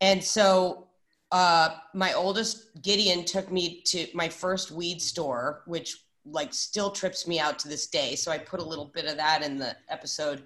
And 0.01 0.24
so 0.24 0.88
uh 1.31 1.75
my 1.93 2.13
oldest 2.13 2.81
Gideon 2.81 3.25
took 3.25 3.51
me 3.51 3.81
to 3.83 4.07
my 4.13 4.27
first 4.27 4.71
weed 4.71 5.01
store 5.01 5.63
which 5.65 5.98
like 6.31 6.53
still 6.53 6.91
trips 6.91 7.27
me 7.27 7.39
out 7.39 7.59
to 7.59 7.67
this 7.67 7.88
day. 7.88 8.15
So 8.15 8.31
I 8.31 8.38
put 8.38 8.59
a 8.59 8.65
little 8.65 8.91
bit 8.93 9.05
of 9.05 9.17
that 9.17 9.43
in 9.43 9.57
the 9.57 9.75
episode 9.89 10.43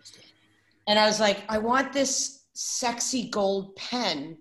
and 0.87 0.99
I 0.99 1.05
was 1.05 1.19
like, 1.19 1.43
I 1.49 1.57
want 1.57 1.93
this 1.93 2.43
sexy 2.53 3.29
gold 3.29 3.75
pen. 3.75 4.37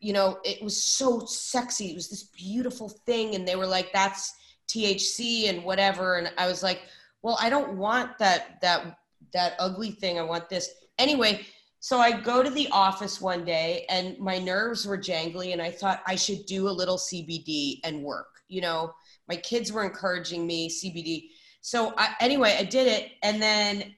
You 0.00 0.12
know, 0.12 0.38
it 0.44 0.62
was 0.62 0.82
so 0.82 1.24
sexy. 1.26 1.90
It 1.90 1.94
was 1.94 2.08
this 2.08 2.24
beautiful 2.24 2.88
thing. 2.88 3.34
And 3.34 3.46
they 3.46 3.56
were 3.56 3.66
like, 3.66 3.92
that's 3.92 4.34
THC 4.68 5.48
and 5.48 5.62
whatever. 5.64 6.16
And 6.16 6.32
I 6.38 6.46
was 6.46 6.62
like, 6.62 6.82
well, 7.22 7.38
I 7.40 7.50
don't 7.50 7.76
want 7.76 8.18
that 8.18 8.60
that 8.62 8.98
that 9.32 9.54
ugly 9.58 9.92
thing. 9.92 10.18
I 10.18 10.22
want 10.22 10.48
this. 10.48 10.70
Anyway, 10.98 11.46
so 11.78 11.98
I 11.98 12.12
go 12.12 12.42
to 12.42 12.50
the 12.50 12.68
office 12.72 13.20
one 13.20 13.44
day 13.44 13.86
and 13.88 14.18
my 14.18 14.38
nerves 14.38 14.86
were 14.86 14.98
jangly 14.98 15.52
and 15.52 15.62
I 15.62 15.70
thought 15.70 16.02
I 16.06 16.16
should 16.16 16.46
do 16.46 16.68
a 16.68 16.70
little 16.70 16.96
CBD 16.96 17.80
and 17.84 18.02
work. 18.02 18.28
You 18.48 18.62
know, 18.62 18.94
my 19.28 19.36
kids 19.36 19.72
were 19.72 19.84
encouraging 19.84 20.46
me 20.46 20.68
CBD. 20.68 21.28
So 21.60 21.94
I, 21.96 22.14
anyway, 22.20 22.56
I 22.58 22.64
did 22.64 22.88
it 22.88 23.12
and 23.22 23.40
then 23.40 23.94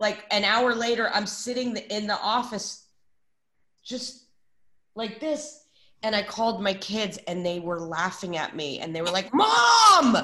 like 0.00 0.24
an 0.32 0.42
hour 0.44 0.74
later 0.74 1.10
i'm 1.12 1.26
sitting 1.26 1.76
in 1.76 2.06
the 2.06 2.18
office 2.20 2.86
just 3.84 4.24
like 4.96 5.20
this 5.20 5.66
and 6.02 6.16
i 6.16 6.22
called 6.22 6.62
my 6.62 6.74
kids 6.74 7.18
and 7.28 7.44
they 7.46 7.60
were 7.60 7.78
laughing 7.78 8.36
at 8.36 8.56
me 8.56 8.80
and 8.80 8.96
they 8.96 9.02
were 9.02 9.10
like 9.10 9.32
mom! 9.32 10.16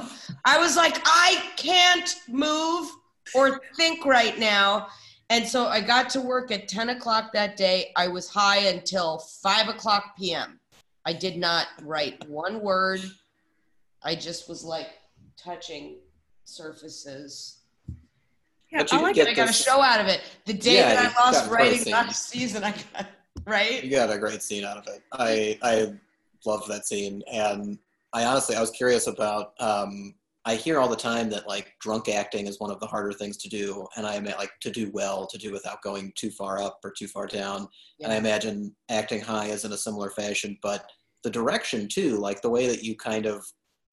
I 0.45 0.59
was 0.59 0.77
like 0.77 0.99
i 1.05 1.53
can't 1.57 2.17
move 2.29 2.91
or 3.35 3.61
think 3.77 4.05
right 4.05 4.39
now. 4.39 4.87
And 5.31 5.47
so 5.47 5.67
i 5.67 5.81
got 5.81 6.09
to 6.11 6.21
work 6.21 6.51
at 6.53 6.69
10 6.69 6.91
o'clock 6.91 7.33
that 7.33 7.57
day. 7.57 7.93
I 7.97 8.07
was 8.07 8.29
high 8.29 8.69
until 8.69 9.19
5 9.19 9.69
o'clock 9.69 10.17
pm 10.17 10.59
i 11.05 11.13
did 11.13 11.37
not 11.37 11.67
write 11.83 12.29
one 12.29 12.61
word 12.61 13.01
i 14.07 14.15
just 14.15 14.49
was 14.49 14.65
like 14.65 14.89
touching 15.37 15.99
surfaces 16.45 17.63
Yeah, 18.71 18.79
But 18.83 18.93
you 18.93 18.99
I 19.01 19.13
did 19.13 19.15
get 19.27 19.29
I 19.29 19.35
got 19.35 19.51
a 19.51 19.53
show 19.53 19.83
out 19.83 20.01
of 20.01 20.07
it. 20.07 20.23
The 20.47 20.55
day 20.55 20.77
Yeah, 20.77 20.95
that 20.95 21.17
I 21.17 21.25
lost 21.25 21.41
got 21.41 21.49
great 21.51 21.61
writing 21.61 21.79
scenes. 21.81 21.93
last 21.93 22.29
season, 22.29 22.65
I 22.65 22.71
got 22.93 23.07
right. 23.47 23.83
You 23.85 23.91
got 23.91 24.11
a 24.11 24.19
great 24.19 24.43
scene 24.43 24.65
out 24.65 24.77
of 24.79 24.87
it. 24.87 25.03
I 25.13 25.59
I 25.63 25.93
loved 26.45 26.69
that 26.69 26.87
scene, 26.87 27.23
and 27.31 27.79
I 28.13 28.25
honestly 28.25 28.57
I 28.57 28.61
was 28.61 28.71
curious 28.71 29.07
about. 29.07 29.53
Um, 29.61 30.15
I 30.49 30.55
hear 30.55 30.79
all 30.79 30.89
the 30.89 30.95
time 31.11 31.29
that 31.31 31.49
like 31.49 31.75
drunk 31.81 32.09
acting 32.09 32.47
is 32.47 32.61
one 32.61 32.71
of 32.71 32.79
the 32.79 32.87
harder 32.87 33.13
things 33.13 33.37
to 33.39 33.49
do, 33.49 33.87
and 33.97 34.07
I 34.07 34.21
meant 34.21 34.39
like 34.39 34.53
to 34.61 34.71
do 34.71 34.91
well, 34.93 35.27
to 35.27 35.39
do 35.39 35.51
without 35.53 35.83
going 35.83 36.13
too 36.15 36.31
far 36.31 36.63
up 36.63 36.79
or 36.85 36.93
too 36.97 37.09
far 37.09 37.27
down. 37.27 37.67
And 38.01 38.13
I 38.13 38.17
imagine 38.17 38.75
acting 38.89 39.21
high 39.21 39.47
is 39.47 39.65
in 39.65 39.73
a 39.73 39.77
similar 39.77 40.11
fashion, 40.11 40.57
but 40.63 40.89
the 41.25 41.31
direction 41.31 41.89
too, 41.89 42.19
like 42.19 42.43
the 42.43 42.51
way 42.51 42.69
that 42.69 42.85
you 42.85 42.95
kind 42.97 43.27
of 43.27 43.45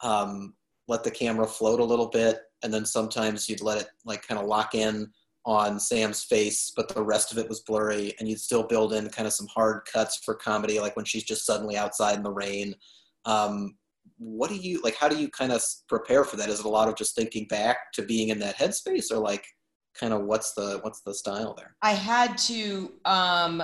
um, 0.02 0.54
let 0.88 1.04
the 1.04 1.12
camera 1.12 1.48
float 1.48 1.80
a 1.80 1.86
little 1.86 2.08
bit, 2.08 2.40
and 2.64 2.74
then 2.74 2.86
sometimes 2.86 3.48
you'd 3.50 3.62
let 3.62 3.82
it 3.82 3.88
like 4.06 4.28
kind 4.28 4.40
of 4.40 4.48
lock 4.48 4.76
in 4.76 5.12
on 5.46 5.80
Sam's 5.80 6.24
face, 6.24 6.72
but 6.76 6.94
the 6.94 7.04
rest 7.04 7.32
of 7.32 7.38
it 7.38 7.50
was 7.50 7.62
blurry, 7.62 8.14
and 8.20 8.28
you'd 8.28 8.40
still 8.40 8.64
build 8.64 8.94
in 8.94 9.10
kind 9.10 9.28
of 9.28 9.34
some 9.34 9.48
hard 9.48 9.82
cuts 9.92 10.22
for 10.24 10.36
comedy, 10.36 10.80
like 10.80 10.96
when 10.96 11.06
she's 11.06 11.24
just 11.24 11.46
suddenly 11.46 11.76
outside 11.78 12.16
in 12.16 12.24
the 12.24 12.32
rain. 12.32 12.74
Um, 13.26 13.76
what 14.18 14.50
do 14.50 14.56
you 14.56 14.82
like? 14.82 14.96
How 14.96 15.10
do 15.10 15.18
you 15.18 15.30
kind 15.30 15.52
of 15.52 15.62
prepare 15.88 16.24
for 16.24 16.38
that? 16.38 16.50
Is 16.50 16.60
it 16.60 16.66
a 16.66 16.70
lot 16.70 16.88
of 16.88 16.96
just 16.96 17.16
thinking 17.16 17.46
back 17.48 17.92
to 17.94 18.04
being 18.04 18.30
in 18.30 18.40
that 18.40 18.58
headspace, 18.58 19.12
or 19.12 19.18
like 19.18 19.46
kind 19.94 20.14
of 20.14 20.24
what's 20.24 20.54
the 20.54 20.80
what's 20.82 21.02
the 21.02 21.14
style 21.14 21.54
there? 21.54 21.76
I 21.82 21.94
had 21.94 22.38
to, 22.40 22.94
um, 23.06 23.64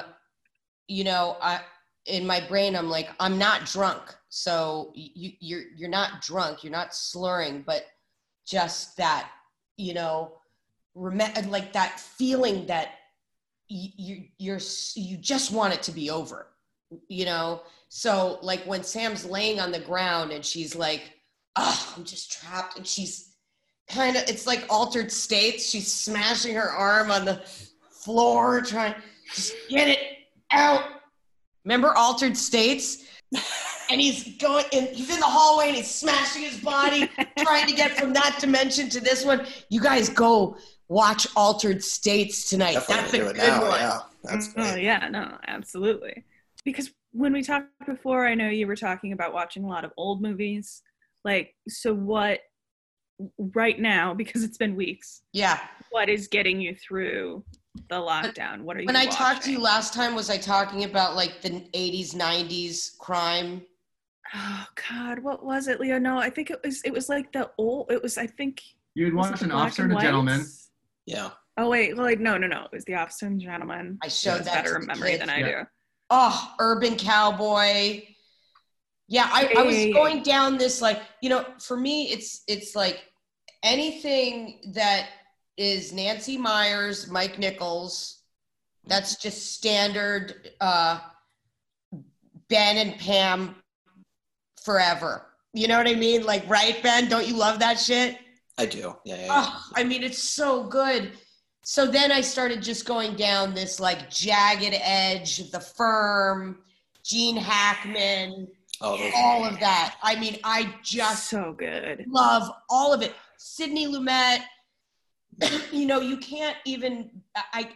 you 0.87 1.03
know, 1.03 1.37
I 1.41 1.61
in 2.05 2.25
my 2.25 2.45
brain 2.47 2.75
I'm 2.75 2.89
like 2.89 3.09
I'm 3.19 3.37
not 3.37 3.65
drunk, 3.65 4.15
so 4.29 4.91
you 4.95 5.31
you're 5.39 5.63
you're 5.75 5.89
not 5.89 6.21
drunk, 6.21 6.63
you're 6.63 6.71
not 6.71 6.95
slurring, 6.95 7.63
but 7.65 7.85
just 8.45 8.95
that, 8.97 9.29
you 9.77 9.93
know, 9.93 10.33
remember 10.95 11.41
like 11.43 11.73
that 11.73 11.99
feeling 11.99 12.65
that 12.67 12.91
you, 13.67 13.89
you 13.97 14.23
you're 14.37 14.59
you 14.95 15.17
just 15.17 15.51
want 15.51 15.73
it 15.73 15.81
to 15.83 15.91
be 15.91 16.11
over, 16.11 16.47
you 17.07 17.25
know. 17.25 17.61
So 17.89 18.37
like 18.43 18.61
when 18.65 18.83
Sam's 18.83 19.25
laying 19.25 19.59
on 19.59 19.71
the 19.71 19.79
ground 19.79 20.31
and 20.31 20.45
she's 20.45 20.75
like, 20.75 21.11
"Oh, 21.55 21.93
I'm 21.97 22.03
just 22.03 22.31
trapped," 22.31 22.77
and 22.77 22.85
she's 22.85 23.33
kind 23.89 24.15
of 24.15 24.23
it's 24.29 24.45
like 24.45 24.63
altered 24.69 25.11
states. 25.11 25.67
She's 25.67 25.91
smashing 25.91 26.53
her 26.53 26.69
arm 26.69 27.09
on 27.09 27.25
the 27.25 27.41
floor, 27.89 28.61
trying 28.61 28.93
just 29.33 29.55
get 29.69 29.87
it 29.87 29.99
out. 30.51 30.83
Remember 31.65 31.95
altered 31.95 32.37
states? 32.37 33.05
And 33.91 33.99
he's 33.99 34.37
going 34.37 34.65
and 34.71 34.87
he's 34.89 35.09
in 35.13 35.19
the 35.19 35.25
hallway 35.25 35.67
and 35.67 35.75
he's 35.75 35.89
smashing 35.89 36.43
his 36.43 36.59
body, 36.59 37.09
trying 37.39 37.67
to 37.67 37.73
get 37.75 37.97
from 37.97 38.13
that 38.13 38.37
dimension 38.39 38.87
to 38.89 38.99
this 38.99 39.25
one. 39.25 39.45
You 39.69 39.81
guys 39.81 40.09
go 40.09 40.57
watch 40.89 41.27
Altered 41.35 41.83
States 41.83 42.49
tonight. 42.49 42.73
Definitely 42.73 43.01
That's 43.01 43.13
a 43.13 43.17
do 43.17 43.27
it 43.29 43.35
good 43.35 43.47
now, 43.47 43.61
one. 43.69 43.79
Yeah, 43.79 43.99
that's 44.23 44.49
Oh 44.49 44.71
great. 44.73 44.83
yeah, 44.83 45.07
no, 45.09 45.37
absolutely. 45.47 46.23
Because 46.65 46.91
when 47.11 47.33
we 47.33 47.41
talked 47.41 47.67
before, 47.87 48.27
I 48.27 48.35
know 48.35 48.49
you 48.49 48.67
were 48.67 48.75
talking 48.75 49.11
about 49.13 49.33
watching 49.33 49.63
a 49.63 49.67
lot 49.67 49.83
of 49.85 49.91
old 49.97 50.21
movies. 50.21 50.83
Like, 51.25 51.55
so 51.67 51.93
what 51.93 52.41
right 53.55 53.79
now, 53.79 54.13
because 54.21 54.43
it's 54.43 54.57
been 54.57 54.75
weeks, 54.75 55.21
Yeah. 55.33 55.59
what 55.89 56.09
is 56.09 56.27
getting 56.27 56.61
you 56.61 56.75
through 56.75 57.43
the 57.89 57.95
lockdown? 57.95 58.61
What 58.61 58.77
are 58.77 58.81
you 58.81 58.85
When 58.87 58.95
I 58.95 59.05
talked 59.07 59.43
to 59.45 59.51
you 59.51 59.59
last 59.59 59.93
time, 59.93 60.13
was 60.15 60.29
I 60.29 60.37
talking 60.37 60.83
about 60.83 61.15
like 61.15 61.41
the 61.41 61.49
80s, 61.73 62.13
90s 62.15 62.97
crime? 62.99 63.63
Oh 64.35 64.65
God, 64.89 65.19
what 65.19 65.43
was 65.43 65.67
it, 65.67 65.79
Leo? 65.79 65.97
No, 65.97 66.17
I 66.17 66.29
think 66.29 66.51
it 66.51 66.59
was 66.63 66.81
it 66.83 66.93
was 66.93 67.09
like 67.09 67.31
the 67.31 67.49
old 67.57 67.91
it 67.91 68.01
was 68.01 68.17
I 68.17 68.27
think 68.27 68.61
You'd 68.95 69.13
was 69.13 69.27
it 69.27 69.31
watch 69.31 69.41
an 69.41 69.51
officer 69.51 69.83
and 69.83 69.91
and 69.93 69.99
a 69.99 70.03
gentleman. 70.03 70.45
Yeah. 71.05 71.29
Oh 71.57 71.69
wait, 71.69 71.95
well, 71.95 72.05
like 72.05 72.19
no, 72.19 72.37
no, 72.37 72.47
no. 72.47 72.63
It 72.65 72.71
was 72.71 72.85
the 72.85 72.95
officer 72.95 73.25
and 73.25 73.39
gentleman. 73.39 73.97
I 74.03 74.07
showed 74.07 74.43
that 74.45 74.63
better 74.63 74.79
memory 74.79 75.11
kids. 75.11 75.19
than 75.21 75.29
I 75.29 75.39
Yeah. 75.39 75.61
do. 75.63 75.67
oh, 76.11 76.53
urban 76.59 76.95
cowboy. 76.95 78.03
Yeah, 79.07 79.27
I, 79.31 79.51
I 79.57 79.61
was 79.63 79.75
going 79.93 80.21
down 80.21 80.57
this 80.59 80.81
like, 80.81 81.01
you 81.21 81.29
know, 81.29 81.43
for 81.59 81.75
me 81.75 82.11
it's 82.11 82.43
it's 82.47 82.75
like 82.75 83.03
anything 83.63 84.61
that 84.73 85.07
is 85.57 85.91
Nancy 85.91 86.37
Meyers, 86.37 87.09
Mike 87.09 87.39
Nichols, 87.39 88.21
that's 88.85 89.15
just 89.17 89.53
standard 89.53 90.51
uh 90.61 90.99
Ben 92.49 92.77
and 92.77 92.97
Pam 92.99 93.55
forever. 94.69 95.25
You 95.53 95.67
know 95.67 95.79
what 95.79 95.87
I 95.87 95.95
mean? 95.95 96.23
Like, 96.27 96.47
right, 96.47 96.81
Ben? 96.83 97.09
Don't 97.09 97.27
you 97.27 97.35
love 97.35 97.57
that 97.57 97.79
shit? 97.79 98.19
I 98.59 98.67
do. 98.67 98.95
Yeah, 99.03 99.15
yeah, 99.15 99.25
yeah. 99.25 99.27
Oh, 99.31 99.63
I 99.75 99.83
mean, 99.83 100.03
it's 100.03 100.21
so 100.21 100.63
good. 100.63 101.13
So 101.63 101.87
then 101.87 102.11
I 102.11 102.21
started 102.21 102.61
just 102.61 102.85
going 102.85 103.15
down 103.15 103.55
this 103.55 103.79
like 103.79 104.11
jagged 104.11 104.75
edge, 104.83 105.49
the 105.49 105.59
firm, 105.59 106.59
Gene 107.03 107.35
Hackman, 107.35 108.47
Oh, 108.81 108.95
those- 108.95 109.11
all 109.15 109.43
of 109.43 109.59
that. 109.59 109.95
I 110.03 110.15
mean, 110.19 110.37
I 110.43 110.71
just 110.83 111.29
so 111.29 111.51
good. 111.57 112.05
love 112.07 112.43
all 112.69 112.93
of 112.93 113.01
it. 113.01 113.13
Sidney 113.37 113.87
Lumet, 113.87 114.41
you 115.71 115.85
know, 115.87 115.99
you 115.99 116.17
can't 116.17 116.57
even 116.65 117.09
I 117.35 117.71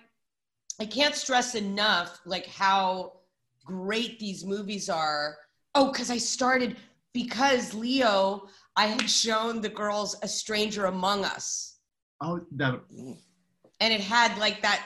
I 0.80 0.86
can't 0.86 1.16
stress 1.16 1.56
enough 1.56 2.20
like 2.26 2.46
how 2.46 3.14
great 3.66 4.20
these 4.20 4.46
movies 4.46 4.90
are. 4.90 5.38
Oh, 5.76 5.92
because 5.92 6.12
I 6.12 6.18
started 6.18 6.78
because 7.14 7.74
Leo, 7.74 8.48
I 8.76 8.88
had 8.88 9.10
shown 9.10 9.62
the 9.62 9.70
girls 9.70 10.16
A 10.22 10.28
Stranger 10.28 10.86
Among 10.86 11.26
Us. 11.26 11.78
Oh, 12.22 12.42
that, 12.54 12.80
And 13.80 13.94
it 13.94 14.02
had 14.02 14.38
like 14.38 14.62
that 14.62 14.84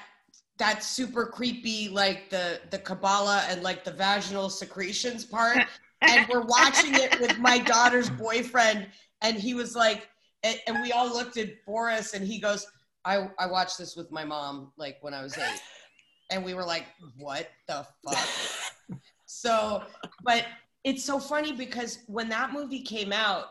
that 0.58 0.84
super 0.84 1.26
creepy 1.26 1.88
like 1.89 2.30
the 2.30 2.60
the 2.71 2.80
Kabbalah 2.80 3.45
and 3.50 3.62
like 3.62 3.84
the 3.84 3.91
vaginal 3.91 4.50
secretions 4.50 5.23
part. 5.23 5.60
and 6.02 6.28
we're 6.30 6.45
watching 6.45 6.93
it 6.93 7.19
with 7.19 7.38
my 7.39 7.58
daughter's 7.58 8.10
boyfriend 8.10 8.88
and 9.21 9.38
he 9.38 9.54
was 9.54 9.76
like 9.76 10.10
and, 10.43 10.60
and 10.67 10.82
we 10.82 10.91
all 10.91 11.08
looked 11.08 11.38
at 11.38 11.50
boris 11.65 12.13
and 12.13 12.26
he 12.26 12.39
goes 12.39 12.67
I, 13.06 13.30
I 13.39 13.47
watched 13.47 13.78
this 13.78 13.95
with 13.95 14.12
my 14.12 14.23
mom 14.23 14.71
like 14.78 14.97
when 15.02 15.13
i 15.13 15.23
was 15.23 15.36
eight 15.38 15.62
and 16.30 16.45
we 16.45 16.54
were 16.54 16.63
like 16.63 16.86
what 17.17 17.50
the 17.67 17.86
fuck 18.06 18.28
so 19.26 19.84
but 20.23 20.45
it's 20.88 21.04
so 21.04 21.19
funny 21.19 21.52
because 21.52 22.00
when 22.08 22.30
that 22.30 22.54
movie 22.54 22.82
came 22.82 23.12
out 23.12 23.45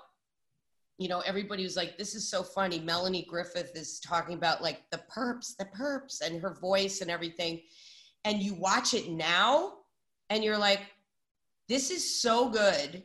you 0.98 1.08
know 1.08 1.20
everybody 1.20 1.62
was 1.62 1.76
like 1.76 1.98
this 1.98 2.14
is 2.14 2.28
so 2.28 2.42
funny 2.42 2.78
melanie 2.80 3.26
griffith 3.28 3.72
is 3.74 4.00
talking 4.00 4.34
about 4.34 4.62
like 4.62 4.82
the 4.90 5.00
perps 5.14 5.56
the 5.56 5.66
perps 5.66 6.20
and 6.20 6.40
her 6.40 6.54
voice 6.60 7.00
and 7.00 7.10
everything 7.10 7.60
and 8.24 8.42
you 8.42 8.54
watch 8.54 8.94
it 8.94 9.08
now 9.10 9.74
and 10.30 10.42
you're 10.42 10.58
like 10.58 10.80
this 11.68 11.90
is 11.90 12.20
so 12.20 12.48
good. 12.48 13.02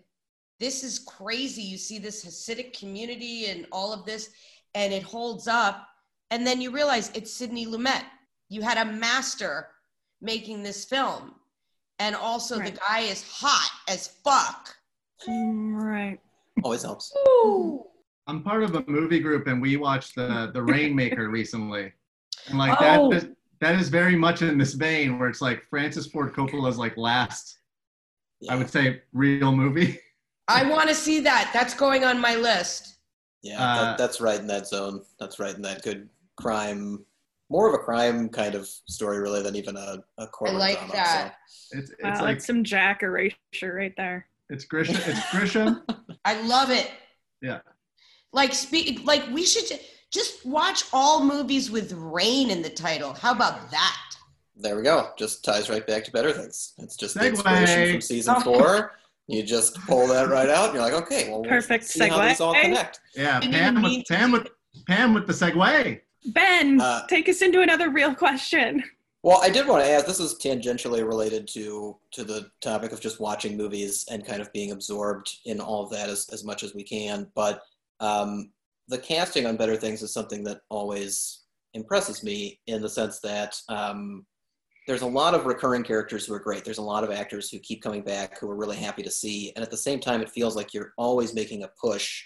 This 0.60 0.84
is 0.84 1.00
crazy. 1.00 1.64
You 1.64 1.78
see 1.78 1.98
this 1.98 2.24
Hasidic 2.24 2.78
community 2.78 3.48
and 3.48 3.66
all 3.72 3.92
of 3.92 4.06
this, 4.06 4.30
and 4.76 4.94
it 4.94 5.04
holds 5.04 5.48
up. 5.48 5.88
And 6.30 6.46
then 6.46 6.62
you 6.62 6.72
realize 6.72 7.12
it's 7.16 7.34
Sidney 7.34 7.66
Lumet. 7.66 8.04
You 8.50 8.62
had 8.62 8.78
a 8.78 8.92
master 8.92 9.68
making 10.22 10.62
this 10.62 10.86
film. 10.86 11.34
And 12.02 12.16
also, 12.16 12.58
Right. 12.60 12.74
the 12.74 12.80
guy 12.80 13.02
is 13.02 13.24
hot 13.24 13.70
as 13.88 14.08
fuck. 14.08 14.76
Right. 15.28 16.18
always 16.64 16.82
helps. 16.82 17.14
Ooh. 17.46 17.86
I'm 18.28 18.44
part 18.44 18.64
of 18.64 18.74
a 18.76 18.84
movie 18.88 19.20
group 19.20 19.46
and 19.48 19.62
we 19.62 19.78
watched 19.78 20.16
the 20.16 20.50
the 20.54 20.62
Rainmaker 20.76 21.30
recently, 21.30 21.94
and 22.48 22.58
like 22.58 22.76
Oh. 22.82 23.12
that 23.12 23.18
is, 23.18 23.30
that 23.60 23.76
is 23.80 23.90
very 23.90 24.16
much 24.16 24.42
in 24.42 24.58
this 24.58 24.74
vein 24.74 25.20
where 25.20 25.30
it's 25.30 25.42
like 25.42 25.64
Francis 25.70 26.08
Ford 26.08 26.34
Coppola's 26.34 26.78
like 26.80 26.98
last, 26.98 27.60
I 28.50 28.56
would 28.56 28.70
say, 28.70 29.04
real 29.14 29.52
movie. 29.52 30.00
I 30.48 30.68
want 30.68 30.90
to 30.90 30.96
see 30.96 31.20
that. 31.22 31.52
That's 31.54 31.76
going 31.76 32.04
on 32.04 32.20
my 32.20 32.36
list. 32.36 32.96
Yeah, 33.44 33.62
Uh, 33.64 33.76
that, 33.86 33.98
that's 34.00 34.20
right 34.20 34.40
in 34.40 34.48
that 34.48 34.68
zone. 34.68 35.02
That's 35.20 35.40
right 35.40 35.56
in 35.56 35.62
that 35.62 35.84
good 35.84 36.10
crime, 36.38 37.06
more 37.52 37.68
of 37.68 37.74
a 37.76 37.78
crime 37.84 38.30
kind 38.30 38.56
of 38.56 38.66
story, 38.68 39.20
really, 39.20 39.44
than 39.44 39.56
even 39.56 39.76
a, 39.78 39.98
a 40.18 40.28
courtroom 40.28 40.60
like 40.60 40.78
drama. 40.78 40.94
that. 40.94 41.34
It's 41.72 41.92
it's 41.92 42.02
Wow, 42.02 42.10
like 42.22 42.36
that's 42.38 42.48
some 42.48 42.64
Jack 42.64 43.04
erasure 43.04 43.36
right 43.76 43.94
there. 43.98 44.26
it's 44.50 44.66
Grisham. 44.66 44.96
It's 45.08 45.20
Grisham. 45.28 45.82
I 46.26 46.42
love 46.44 46.70
it. 46.72 46.90
Yeah. 47.42 47.60
Like 48.34 48.54
speak 48.54 49.02
like 49.06 49.24
we 49.32 49.46
should 49.46 49.80
just 50.12 50.46
watch 50.46 50.84
all 50.94 51.24
movies 51.24 51.70
with 51.70 51.92
rain 51.94 52.50
in 52.50 52.62
the 52.62 52.70
title. 52.70 53.14
How 53.14 53.32
about 53.34 53.70
that? 53.72 53.98
There 54.56 54.76
we 54.76 54.84
go. 54.84 55.10
Just 55.18 55.44
ties 55.44 55.70
right 55.70 55.86
back 55.86 56.04
to 56.06 56.12
better 56.12 56.32
things. 56.32 56.74
It's 56.78 56.96
just 56.96 57.16
the 57.16 57.28
inspiration 57.28 57.92
from 57.92 58.02
season 58.02 58.36
Oh. 58.38 58.42
four. 58.42 58.92
You 59.28 59.44
just 59.44 59.76
pull 59.88 60.08
that 60.08 60.28
right 60.30 60.50
out, 60.50 60.66
and 60.66 60.74
you're 60.74 60.84
like, 60.84 60.94
okay, 61.04 61.30
well, 61.30 61.42
we'll 61.42 61.50
Perfect 61.50 61.86
see 61.86 62.08
how 62.10 62.28
these 62.28 62.42
all 62.42 62.54
segue. 62.54 62.62
connect. 62.64 63.00
Yeah, 63.16 63.40
Didn't 63.40 63.54
Pam 63.54 63.76
with 63.76 63.84
mean 63.84 64.04
Pam 64.10 64.32
with 64.34 64.48
Pam 64.88 65.14
with 65.14 65.26
the 65.28 65.34
segue. 65.34 66.02
Ben, 66.26 66.80
Uh, 66.80 67.06
take 67.08 67.28
us 67.30 67.42
into 67.42 67.62
another 67.62 67.90
real 67.90 68.14
question. 68.14 68.84
Well, 69.24 69.40
I 69.42 69.50
did 69.50 69.68
want 69.68 69.84
to 69.84 69.90
ask. 69.90 70.06
This 70.06 70.20
is 70.20 70.36
tangentially 70.36 71.06
related 71.06 71.48
to 71.50 71.98
to 72.12 72.24
the 72.24 72.50
topic 72.60 72.92
of 72.92 73.00
just 73.00 73.20
watching 73.20 73.56
movies 73.56 74.06
and 74.10 74.26
kind 74.26 74.42
of 74.42 74.52
being 74.52 74.72
absorbed 74.72 75.32
in 75.46 75.60
all 75.60 75.84
of 75.84 75.92
that 75.92 76.10
as 76.10 76.28
as 76.32 76.44
much 76.44 76.64
as 76.64 76.74
we 76.74 76.84
can. 76.84 77.28
But 77.36 77.62
um, 78.00 78.52
the 78.88 78.98
casting 78.98 79.46
on 79.46 79.58
Better 79.58 79.76
Things 79.76 80.02
is 80.02 80.12
something 80.14 80.44
that 80.46 80.62
always 80.70 81.42
impresses 81.74 82.24
me 82.24 82.60
in 82.68 82.82
the 82.82 82.90
sense 82.90 83.20
that 83.20 83.56
um, 83.70 84.26
there's 84.88 85.04
a 85.04 85.08
lot 85.08 85.36
of 85.36 85.46
recurring 85.46 85.84
characters 85.84 86.26
who 86.26 86.34
are 86.34 86.40
great. 86.40 86.66
There's 86.66 86.80
a 86.80 86.82
lot 86.82 87.04
of 87.04 87.12
actors 87.12 87.50
who 87.50 87.60
keep 87.60 87.84
coming 87.84 88.02
back 88.02 88.40
who 88.40 88.50
are 88.50 88.56
really 88.56 88.76
happy 88.76 89.04
to 89.04 89.12
see, 89.12 89.54
and 89.56 89.64
at 89.64 89.70
the 89.72 89.78
same 89.78 90.00
time, 90.00 90.22
it 90.22 90.32
feels 90.32 90.56
like 90.56 90.74
you're 90.74 90.94
always 90.98 91.36
making 91.36 91.64
a 91.64 91.72
push 91.80 92.24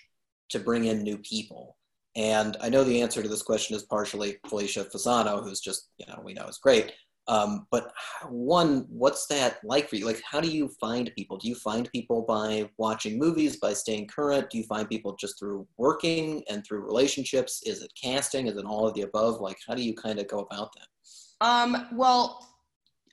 to 0.49 0.59
bring 0.59 0.85
in 0.85 1.03
new 1.03 1.17
people. 1.17 1.75
And 2.15 2.55
I 2.61 2.69
know 2.69 2.83
the 2.83 3.01
answer 3.01 3.21
to 3.21 3.27
this 3.27 3.41
question 3.41 3.75
is 3.75 3.83
partially 3.83 4.37
Felicia 4.47 4.85
Fasano, 4.85 5.43
who's 5.43 5.59
just, 5.59 5.89
you 5.97 6.05
know, 6.07 6.21
we 6.23 6.33
know 6.33 6.47
is 6.47 6.57
great. 6.57 6.93
Um, 7.27 7.65
but 7.71 7.91
one, 8.29 8.85
what's 8.87 9.25
that 9.27 9.57
like 9.63 9.89
for 9.89 9.95
you? 9.95 10.05
Like, 10.05 10.21
how 10.29 10.39
do 10.39 10.47
you 10.47 10.69
find 10.79 11.11
people? 11.15 11.37
Do 11.37 11.47
you 11.49 11.55
find 11.55 11.91
people 11.91 12.21
by 12.21 12.69
watching 12.77 13.17
movies, 13.17 13.57
by 13.57 13.73
staying 13.73 14.07
current? 14.07 14.49
Do 14.49 14.59
you 14.59 14.63
find 14.65 14.87
people 14.87 15.15
just 15.15 15.39
through 15.39 15.67
working 15.77 16.43
and 16.49 16.63
through 16.63 16.85
relationships? 16.85 17.63
Is 17.65 17.81
it 17.81 17.91
casting? 18.01 18.47
Is 18.47 18.57
it 18.57 18.65
all 18.65 18.87
of 18.87 18.93
the 18.93 19.01
above? 19.01 19.41
Like, 19.41 19.57
how 19.67 19.73
do 19.73 19.81
you 19.81 19.95
kind 19.95 20.19
of 20.19 20.27
go 20.27 20.39
about 20.39 20.69
that? 20.75 21.45
Um, 21.45 21.87
well, 21.93 22.47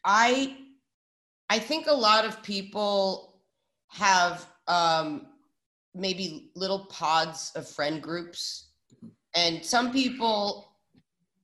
I 0.05 0.57
I 1.49 1.59
think 1.59 1.87
a 1.87 1.95
lot 1.95 2.25
of 2.25 2.43
people 2.43 3.41
have 3.88 4.47
um, 4.69 5.27
maybe 5.95 6.51
little 6.55 6.87
pods 6.87 7.53
of 7.57 7.69
friend 7.69 8.03
groups, 8.03 8.71
and 9.35 9.64
some 9.64 9.92
people 9.92 10.73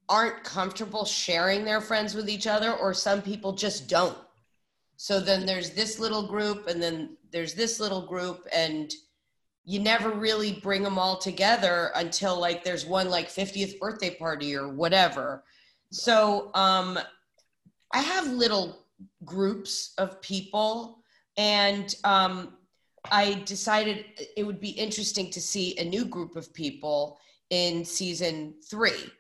aren't 0.08 0.42
comfortable 0.42 1.04
sharing 1.04 1.64
their 1.64 1.80
friends 1.80 2.14
with 2.14 2.28
each 2.28 2.46
other, 2.46 2.72
or 2.72 2.94
some 2.94 3.20
people 3.22 3.52
just 3.52 3.88
don't. 3.88 4.16
So 4.96 5.20
then 5.20 5.46
there's 5.46 5.70
this 5.70 5.98
little 5.98 6.26
group, 6.26 6.66
and 6.66 6.82
then 6.82 7.16
there's 7.30 7.54
this 7.54 7.78
little 7.78 8.02
group, 8.06 8.46
and 8.52 8.92
you 9.64 9.80
never 9.80 10.10
really 10.10 10.54
bring 10.54 10.82
them 10.82 10.98
all 10.98 11.18
together 11.18 11.92
until 11.94 12.40
like 12.40 12.64
there's 12.64 12.86
one 12.86 13.10
like 13.10 13.28
50th 13.28 13.78
birthday 13.78 14.14
party 14.14 14.56
or 14.56 14.68
whatever. 14.68 15.44
So 15.90 16.50
um, 16.54 16.98
I 17.92 18.00
have 18.00 18.26
little 18.28 18.86
groups 19.24 19.92
of 19.98 20.20
people, 20.22 20.98
and 21.36 21.94
um, 22.04 22.54
I 23.10 23.42
decided 23.44 24.06
it 24.36 24.44
would 24.44 24.60
be 24.60 24.70
interesting 24.70 25.30
to 25.30 25.40
see 25.40 25.78
a 25.78 25.84
new 25.84 26.04
group 26.04 26.34
of 26.36 26.52
people 26.52 27.18
in 27.50 27.84
season 27.84 28.54
three, 28.68 29.10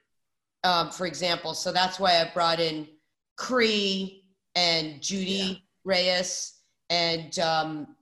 um, 0.64 0.90
for 0.90 1.06
example. 1.06 1.54
So 1.54 1.72
that's 1.72 1.98
why 1.98 2.20
I 2.20 2.30
brought 2.32 2.60
in 2.60 2.88
Cree 3.36 4.24
and 4.54 5.00
Judy 5.00 5.64
Reyes 5.84 6.54
and 6.90 7.38
um, 7.38 7.96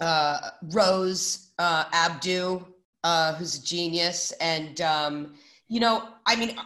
uh, 0.00 0.50
Rose 0.72 1.52
uh, 1.58 1.84
Abdoo, 1.92 2.60
uh, 3.04 3.34
who's 3.34 3.58
a 3.58 3.64
genius. 3.64 4.32
And, 4.32 4.80
um, 4.80 5.34
you 5.68 5.80
know, 5.80 6.08
I 6.26 6.36
mean, 6.36 6.56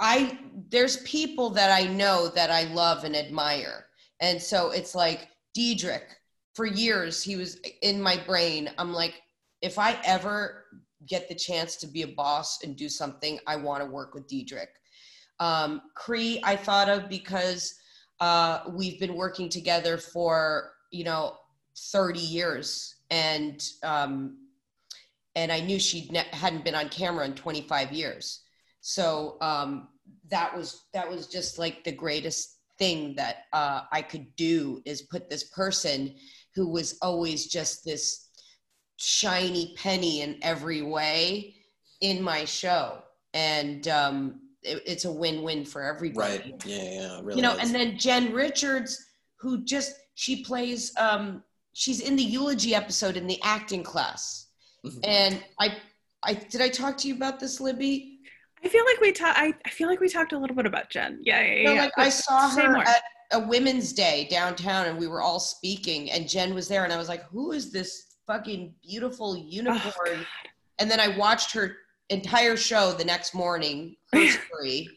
I 0.00 0.38
there's 0.70 0.98
people 0.98 1.50
that 1.50 1.70
I 1.70 1.86
know 1.86 2.28
that 2.28 2.50
I 2.50 2.64
love 2.72 3.04
and 3.04 3.14
admire. 3.14 3.86
And 4.20 4.40
so 4.40 4.70
it's 4.70 4.94
like 4.94 5.28
Diedrich, 5.54 6.06
for 6.54 6.66
years 6.66 7.22
he 7.22 7.36
was 7.36 7.60
in 7.82 8.00
my 8.00 8.16
brain. 8.26 8.70
I'm 8.78 8.92
like, 8.92 9.20
if 9.60 9.78
I 9.78 9.98
ever 10.04 10.64
get 11.06 11.28
the 11.28 11.34
chance 11.34 11.76
to 11.76 11.86
be 11.86 12.02
a 12.02 12.08
boss 12.08 12.62
and 12.62 12.76
do 12.76 12.88
something, 12.88 13.38
I 13.46 13.56
want 13.56 13.82
to 13.82 13.88
work 13.88 14.14
with 14.14 14.28
Diedrich. 14.28 14.70
Um, 15.40 15.82
Cree, 15.94 16.40
I 16.44 16.56
thought 16.56 16.88
of 16.88 17.08
because 17.08 17.74
uh, 18.20 18.60
we've 18.70 19.00
been 19.00 19.14
working 19.14 19.48
together 19.48 19.98
for 19.98 20.72
you 20.90 21.04
know 21.04 21.36
30 21.76 22.20
years, 22.20 22.96
and 23.10 23.62
um, 23.82 24.38
and 25.34 25.50
I 25.50 25.60
knew 25.60 25.80
she 25.80 26.08
ne- 26.10 26.26
hadn't 26.32 26.64
been 26.64 26.74
on 26.74 26.88
camera 26.88 27.24
in 27.24 27.34
25 27.34 27.92
years. 27.92 28.42
So 28.80 29.38
um, 29.40 29.88
that 30.30 30.56
was 30.56 30.84
that 30.92 31.08
was 31.08 31.26
just 31.26 31.58
like 31.58 31.84
the 31.84 31.92
greatest 31.92 32.58
thing 32.78 33.14
that 33.16 33.44
uh, 33.52 33.82
I 33.90 34.02
could 34.02 34.34
do 34.36 34.82
is 34.84 35.02
put 35.02 35.30
this 35.30 35.44
person 35.44 36.14
who 36.54 36.68
was 36.68 36.98
always 37.02 37.46
just 37.46 37.84
this 37.84 38.28
shiny 38.96 39.74
penny 39.76 40.20
in 40.22 40.38
every 40.42 40.82
way 40.82 41.54
in 42.00 42.22
my 42.22 42.44
show, 42.44 42.98
and 43.34 43.88
um, 43.88 44.40
it, 44.62 44.82
it's 44.86 45.04
a 45.04 45.12
win-win 45.12 45.64
for 45.64 45.82
everybody 45.82 46.52
Right. 46.52 46.62
Yeah, 46.66 46.82
yeah, 46.82 47.20
really. 47.22 47.36
you 47.36 47.42
know 47.42 47.52
is. 47.54 47.58
and 47.60 47.74
then 47.74 47.98
jen 47.98 48.32
richards 48.32 49.04
who 49.40 49.64
just 49.64 49.92
she 50.14 50.44
plays 50.44 50.92
um 50.98 51.42
she's 51.72 52.00
in 52.00 52.14
the 52.16 52.22
eulogy 52.22 52.74
episode 52.74 53.16
in 53.16 53.26
the 53.26 53.40
acting 53.42 53.82
class 53.82 54.46
Mhm. 54.86 55.00
and 55.04 55.44
i 55.58 55.76
i 56.24 56.34
did 56.34 56.60
i 56.60 56.68
talk 56.68 56.96
to 56.98 57.08
you 57.08 57.14
about 57.16 57.40
this 57.40 57.60
libby 57.60 58.08
I 58.64 58.68
feel 58.68 58.84
like 58.84 59.00
we 59.00 59.10
talked. 59.10 59.36
I, 59.36 59.52
I 59.66 59.70
feel 59.70 59.88
like 59.88 59.98
we 59.98 60.08
talked 60.08 60.32
a 60.32 60.38
little 60.38 60.54
bit 60.54 60.66
about 60.66 60.88
Jen. 60.88 61.18
Yeah, 61.24 61.40
yeah, 61.42 61.54
You 61.54 61.64
know, 61.64 61.72
yeah. 61.72 61.82
like 61.82 61.92
i 61.98 62.08
saw 62.08 62.48
her 62.50 62.70
more. 62.74 62.82
at 62.86 63.02
a 63.32 63.40
women's 63.40 63.92
day 63.92 64.28
downtown 64.30 64.86
and 64.86 64.96
we 64.96 65.08
were 65.08 65.20
all 65.20 65.40
speaking 65.40 66.12
and 66.12 66.28
jen 66.28 66.54
was 66.54 66.68
there 66.68 66.84
and 66.84 66.92
i 66.92 66.96
was 66.96 67.08
like 67.08 67.24
who 67.24 67.50
is 67.50 67.72
this 67.72 68.11
fucking 68.32 68.74
beautiful 68.82 69.32
Oh, 69.32 69.44
unicorn 69.46 69.92
God. 70.06 70.26
and 70.78 70.90
then 70.90 71.00
I 71.00 71.08
watched 71.16 71.52
her 71.52 71.76
entire 72.08 72.56
show 72.56 72.92
the 72.92 73.04
next 73.04 73.34
morning, 73.34 73.96
her 74.12 74.26
story. 74.46 74.88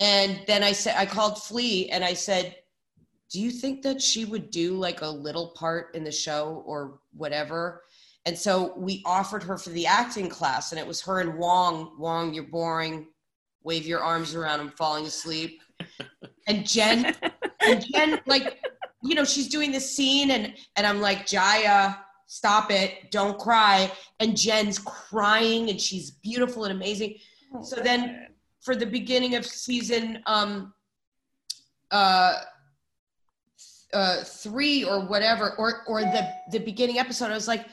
And 0.00 0.40
then 0.46 0.62
I 0.62 0.72
said, 0.72 0.94
I 0.96 1.06
called 1.06 1.42
Flea 1.42 1.90
and 1.90 2.02
I 2.02 2.14
said, 2.14 2.56
Do 3.30 3.40
you 3.40 3.50
think 3.50 3.82
that 3.82 4.00
she 4.00 4.24
would 4.24 4.50
do 4.50 4.74
like 4.74 5.02
a 5.02 5.08
little 5.08 5.48
part 5.48 5.94
in 5.94 6.02
the 6.02 6.12
show 6.12 6.62
or 6.66 7.00
whatever? 7.12 7.82
And 8.24 8.38
so 8.38 8.72
we 8.76 9.02
offered 9.04 9.42
her 9.42 9.58
for 9.58 9.70
the 9.70 9.86
acting 9.86 10.28
class, 10.28 10.70
and 10.70 10.78
it 10.78 10.86
was 10.86 11.00
her 11.02 11.20
and 11.20 11.36
Wong. 11.36 11.96
Wong, 11.98 12.32
you're 12.32 12.44
boring. 12.44 13.08
Wave 13.64 13.84
your 13.84 14.00
arms 14.00 14.34
around. 14.36 14.60
I'm 14.60 14.70
falling 14.70 15.06
asleep. 15.06 15.60
And 16.46 16.64
Jen, 16.64 17.16
and 17.60 17.84
Jen, 17.92 18.20
like, 18.26 18.58
you 19.02 19.16
know, 19.16 19.24
she's 19.24 19.48
doing 19.48 19.72
this 19.72 19.94
scene, 19.96 20.30
and 20.30 20.54
and 20.76 20.86
I'm 20.86 21.00
like, 21.00 21.26
Jaya, 21.26 21.96
stop 22.32 22.70
it, 22.70 23.10
don't 23.10 23.38
cry. 23.38 23.92
And 24.18 24.34
Jen's 24.34 24.78
crying, 24.78 25.68
and 25.68 25.78
she's 25.78 26.10
beautiful 26.10 26.64
and 26.64 26.72
amazing. 26.72 27.16
So 27.62 27.76
then, 27.76 28.28
for 28.62 28.74
the 28.74 28.86
beginning 28.86 29.34
of 29.34 29.44
season 29.44 30.22
um, 30.24 30.72
uh, 31.90 32.38
uh, 33.92 34.24
three 34.24 34.82
or 34.82 35.06
whatever, 35.06 35.54
or 35.58 35.82
or 35.86 36.00
the 36.00 36.26
the 36.50 36.58
beginning 36.58 36.98
episode, 36.98 37.30
I 37.30 37.34
was 37.34 37.48
like, 37.48 37.66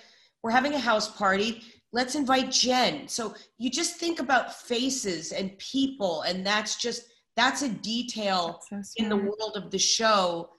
we're 0.44 0.52
having 0.52 0.74
a 0.74 0.80
house 0.80 1.10
party. 1.10 1.64
Let's 1.94 2.16
invite 2.16 2.52
Jen. 2.52 3.08
So 3.08 3.34
you 3.58 3.70
just 3.70 3.96
think 3.96 4.20
about 4.20 4.54
faces 4.54 5.32
and 5.32 5.58
people, 5.58 6.24
and 6.24 6.46
that's 6.46 6.76
just 6.76 7.04
that's 7.38 7.62
a 7.62 7.70
detail 7.70 8.62
That's 8.70 8.90
so 8.90 9.04
in 9.04 9.08
the 9.08 9.16
world 9.16 9.54
of 9.56 9.72
the 9.72 9.80
show 9.80 10.50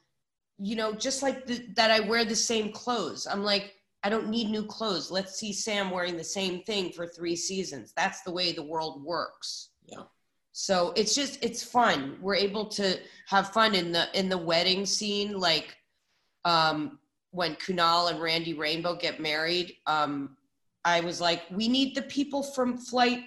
you 0.58 0.76
know 0.76 0.92
just 0.92 1.22
like 1.22 1.46
the, 1.46 1.66
that 1.74 1.90
i 1.90 2.00
wear 2.00 2.24
the 2.24 2.36
same 2.36 2.70
clothes 2.70 3.26
i'm 3.26 3.42
like 3.42 3.79
i 4.04 4.08
don't 4.08 4.28
need 4.28 4.48
new 4.50 4.64
clothes 4.64 5.10
let's 5.10 5.38
see 5.38 5.52
sam 5.52 5.90
wearing 5.90 6.16
the 6.16 6.24
same 6.24 6.62
thing 6.62 6.90
for 6.90 7.06
three 7.06 7.36
seasons 7.36 7.92
that's 7.96 8.22
the 8.22 8.30
way 8.30 8.52
the 8.52 8.62
world 8.62 9.02
works 9.04 9.70
Yeah. 9.86 10.04
so 10.52 10.92
it's 10.96 11.14
just 11.14 11.38
it's 11.42 11.62
fun 11.62 12.18
we're 12.20 12.34
able 12.36 12.66
to 12.66 12.98
have 13.28 13.52
fun 13.52 13.74
in 13.74 13.92
the 13.92 14.06
in 14.18 14.28
the 14.28 14.38
wedding 14.38 14.86
scene 14.86 15.38
like 15.38 15.76
um 16.44 16.98
when 17.32 17.54
kunal 17.56 18.10
and 18.10 18.20
randy 18.20 18.54
rainbow 18.54 18.96
get 18.96 19.20
married 19.20 19.74
um 19.86 20.36
i 20.84 21.00
was 21.00 21.20
like 21.20 21.42
we 21.50 21.68
need 21.68 21.94
the 21.94 22.02
people 22.02 22.42
from 22.42 22.76
flight 22.78 23.20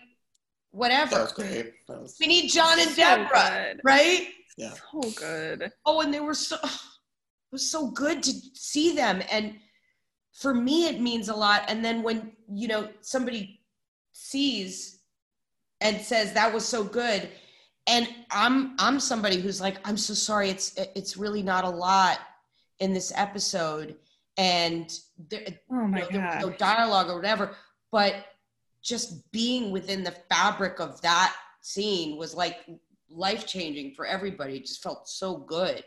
whatever 0.71 1.11
that 1.11 1.21
was 1.21 1.31
great. 1.33 1.73
That 1.87 2.01
was, 2.01 2.17
we 2.19 2.25
need 2.27 2.49
john 2.49 2.79
and 2.79 2.89
So 2.89 2.95
deborah 2.95 3.67
good. 3.75 3.81
right 3.83 4.27
yeah. 4.55 4.73
So 4.91 5.01
good. 5.15 5.71
Oh, 5.83 6.01
and 6.01 6.13
they 6.13 6.19
were 6.19 6.35
so 6.35 6.57
it 6.63 7.51
was 7.51 7.67
so 7.71 7.89
good 7.89 8.21
to 8.21 8.31
see 8.53 8.95
them. 8.95 9.23
And 9.31 9.55
for 10.33 10.53
me 10.53 10.87
it 10.87 10.99
means 10.99 11.29
a 11.29 11.35
lot. 11.35 11.63
And 11.67 11.83
then 11.85 12.03
when, 12.03 12.31
you 12.51 12.67
know, 12.67 12.89
somebody 13.01 13.61
sees 14.11 14.99
and 15.81 15.99
says 16.01 16.33
that 16.33 16.53
was 16.53 16.65
so 16.65 16.83
good, 16.83 17.29
and 17.87 18.07
I'm 18.31 18.75
I'm 18.79 18.99
somebody 18.99 19.39
who's 19.39 19.61
like, 19.61 19.77
I'm 19.87 19.97
so 19.97 20.13
sorry, 20.13 20.49
it's 20.49 20.75
it's 20.95 21.17
really 21.17 21.43
not 21.43 21.63
a 21.65 21.69
lot 21.69 22.19
in 22.79 22.93
this 22.93 23.11
episode. 23.15 23.95
And 24.37 24.91
there, 25.29 25.45
Oh 25.71 25.81
you 25.81 25.87
my 25.87 25.99
know, 25.99 26.07
there 26.11 26.21
was 26.25 26.41
no 26.41 26.49
god. 26.49 26.57
dialogue 26.57 27.09
or 27.09 27.15
whatever, 27.15 27.55
but 27.91 28.25
just 28.81 29.31
being 29.31 29.71
within 29.71 30.03
the 30.03 30.15
fabric 30.29 30.79
of 30.79 30.99
that 31.01 31.35
scene 31.61 32.17
was 32.17 32.33
like 32.33 32.65
life 33.09 33.45
changing 33.45 33.93
for 33.93 34.05
everybody. 34.05 34.55
It 34.57 34.65
just 34.65 34.81
felt 34.81 35.07
so 35.07 35.37
good. 35.37 35.83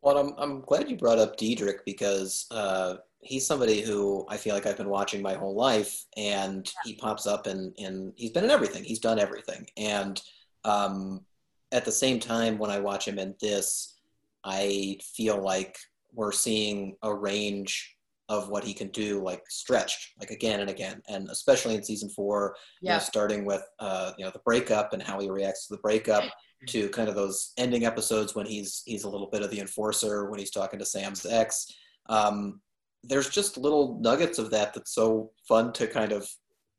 Well, 0.00 0.16
I'm 0.16 0.34
I'm 0.38 0.60
glad 0.62 0.88
you 0.88 0.96
brought 0.96 1.18
up 1.18 1.36
Diedrich 1.36 1.84
because 1.84 2.46
uh, 2.50 2.96
he's 3.20 3.46
somebody 3.46 3.80
who 3.80 4.24
I 4.28 4.36
feel 4.36 4.54
like 4.54 4.66
I've 4.66 4.76
been 4.76 4.88
watching 4.88 5.22
my 5.22 5.34
whole 5.34 5.54
life, 5.54 6.04
and 6.16 6.70
he 6.84 6.94
pops 6.94 7.26
up 7.26 7.46
and 7.46 7.74
and 7.78 8.12
he's 8.16 8.30
been 8.30 8.44
in 8.44 8.50
everything. 8.50 8.84
He's 8.84 9.00
done 9.00 9.18
everything, 9.18 9.66
and 9.76 10.20
um, 10.64 11.24
at 11.72 11.84
the 11.84 11.92
same 11.92 12.18
time, 12.20 12.58
when 12.58 12.70
I 12.70 12.78
watch 12.78 13.06
him 13.06 13.18
in 13.18 13.34
this, 13.40 13.98
I 14.44 14.98
feel 15.16 15.42
like 15.42 15.76
we're 16.14 16.32
seeing 16.32 16.96
a 17.02 17.14
range 17.14 17.94
of 18.30 18.50
what 18.50 18.62
he 18.64 18.74
can 18.74 18.88
do, 18.88 19.22
like 19.22 19.42
stretched, 19.48 20.12
like 20.20 20.30
again 20.30 20.60
and 20.60 20.68
again, 20.70 21.00
and 21.08 21.28
especially 21.30 21.74
in 21.74 21.82
season 21.82 22.10
four, 22.10 22.56
you 22.82 22.88
know, 22.88 22.94
Yeah. 22.94 22.98
starting 23.00 23.44
with 23.44 23.62
uh, 23.78 24.12
you 24.18 24.24
know 24.24 24.30
the 24.30 24.40
breakup 24.40 24.92
and 24.92 25.02
how 25.02 25.18
he 25.20 25.28
reacts 25.30 25.66
to 25.66 25.74
the 25.74 25.80
breakup, 25.80 26.24
to 26.66 26.88
kind 26.90 27.08
of 27.08 27.14
those 27.14 27.52
ending 27.56 27.84
episodes 27.86 28.34
when 28.34 28.44
he's 28.46 28.82
he's 28.84 29.04
a 29.04 29.08
little 29.10 29.28
bit 29.30 29.42
of 29.42 29.50
the 29.50 29.60
enforcer 29.60 30.28
when 30.30 30.38
he's 30.38 30.50
talking 30.50 30.78
to 30.78 30.84
Sam's 30.84 31.24
ex. 31.26 31.66
Um, 32.08 32.60
there's 33.04 33.28
just 33.28 33.56
little 33.56 33.98
nuggets 34.00 34.38
of 34.38 34.50
that 34.50 34.74
that's 34.74 34.94
so 34.94 35.30
fun 35.46 35.72
to 35.72 35.86
kind 35.86 36.12
of 36.12 36.28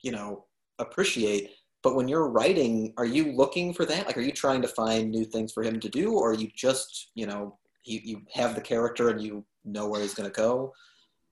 you 0.01 0.11
know 0.11 0.45
appreciate 0.79 1.51
but 1.81 1.95
when 1.95 2.07
you're 2.07 2.27
writing, 2.27 2.93
are 2.97 3.05
you 3.05 3.31
looking 3.31 3.73
for 3.73 3.85
that? 3.85 4.05
Like, 4.05 4.17
are 4.17 4.21
you 4.21 4.33
trying 4.33 4.61
to 4.61 4.67
find 4.67 5.09
new 5.09 5.23
things 5.23 5.53
for 5.53 5.63
him 5.63 5.79
to 5.79 5.89
do, 5.89 6.13
or 6.13 6.31
are 6.31 6.35
you 6.35 6.49
just, 6.53 7.11
you 7.15 7.25
know, 7.25 7.57
you, 7.85 7.99
you 8.03 8.21
have 8.33 8.55
the 8.55 8.61
character 8.61 9.09
and 9.09 9.21
you 9.21 9.45
know 9.63 9.87
where 9.87 10.01
he's 10.01 10.13
going 10.13 10.29
to 10.29 10.35
go? 10.35 10.73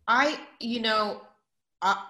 I, 0.08 0.40
you 0.62 0.82
know, 0.82 1.22
I, 1.82 2.02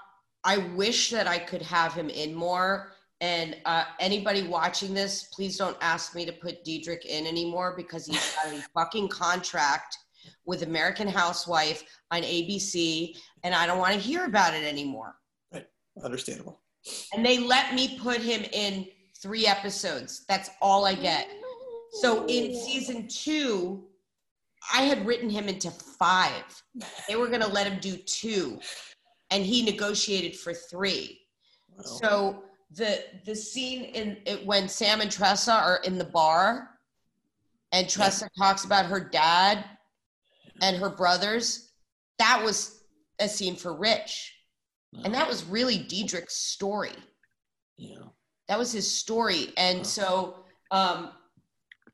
I 0.44 0.58
wish 0.76 1.10
that 1.10 1.28
I 1.28 1.40
could 1.40 1.64
have 1.64 1.94
him 1.94 2.10
in 2.10 2.36
more. 2.36 2.92
And 3.22 3.58
uh, 3.66 3.86
anybody 4.00 4.48
watching 4.48 4.94
this, 4.94 5.24
please 5.34 5.58
don't 5.58 5.78
ask 5.82 6.14
me 6.14 6.24
to 6.24 6.32
put 6.32 6.64
Diedrich 6.64 7.06
in 7.06 7.26
anymore 7.26 7.74
because 7.76 8.06
he's 8.06 8.36
got 8.36 8.54
a 8.54 8.62
fucking 8.76 9.08
contract 9.10 9.98
with 10.46 10.64
American 10.64 11.08
Housewife 11.08 11.84
on 12.12 12.22
ABC, 12.22 13.18
and 13.44 13.54
I 13.54 13.66
don't 13.66 13.80
want 13.80 13.94
to 13.94 14.00
hear 14.00 14.26
about 14.26 14.54
it 14.54 14.64
anymore. 14.64 15.16
Right, 15.54 15.68
Understandable. 16.04 16.62
And 17.14 17.26
they 17.26 17.40
let 17.40 17.74
me 17.74 18.00
put 18.00 18.22
him 18.22 18.44
in 18.54 18.88
three 19.22 19.46
episodes. 19.46 20.26
That's 20.28 20.50
all 20.62 20.86
I 20.86 20.94
get. 20.94 21.28
So 22.02 22.26
in 22.28 22.56
season 22.56 23.08
two, 23.08 23.84
I 24.74 24.84
had 24.84 25.06
written 25.06 25.30
him 25.30 25.48
into 25.48 25.72
five. 25.72 26.44
They 27.08 27.16
were 27.16 27.28
going 27.28 27.42
to 27.42 27.48
let 27.48 27.68
him 27.68 27.80
do 27.80 27.98
two, 27.98 28.60
and 29.32 29.46
he 29.46 29.64
negotiated 29.64 30.38
for 30.38 30.54
three. 30.54 31.22
Wow. 31.70 31.84
So 31.84 32.44
the 32.72 33.04
the 33.26 33.36
scene 33.36 33.86
in 33.86 34.18
it 34.26 34.46
when 34.46 34.68
Sam 34.68 35.02
and 35.02 35.12
Tressa 35.12 35.54
are 35.54 35.80
in 35.86 35.98
the 35.98 36.06
bar, 36.06 36.70
and 37.72 37.90
Tressa 37.90 38.30
talks 38.38 38.66
about 38.66 38.86
her 38.86 39.00
dad 39.00 39.64
and 40.62 40.78
her 40.78 40.90
brothers, 40.90 41.72
that 42.20 42.42
was 42.44 42.84
a 43.20 43.28
scene 43.28 43.56
for 43.56 43.74
Rich, 43.74 44.34
and 45.04 45.14
that 45.14 45.28
was 45.28 45.44
really 45.46 45.78
Diedrich's 45.78 46.36
story. 46.36 46.96
yeah. 47.78 48.06
That 48.48 48.58
was 48.58 48.72
his 48.72 48.90
story, 48.90 49.54
and 49.58 49.86
so 49.86 50.46
um, 50.72 51.12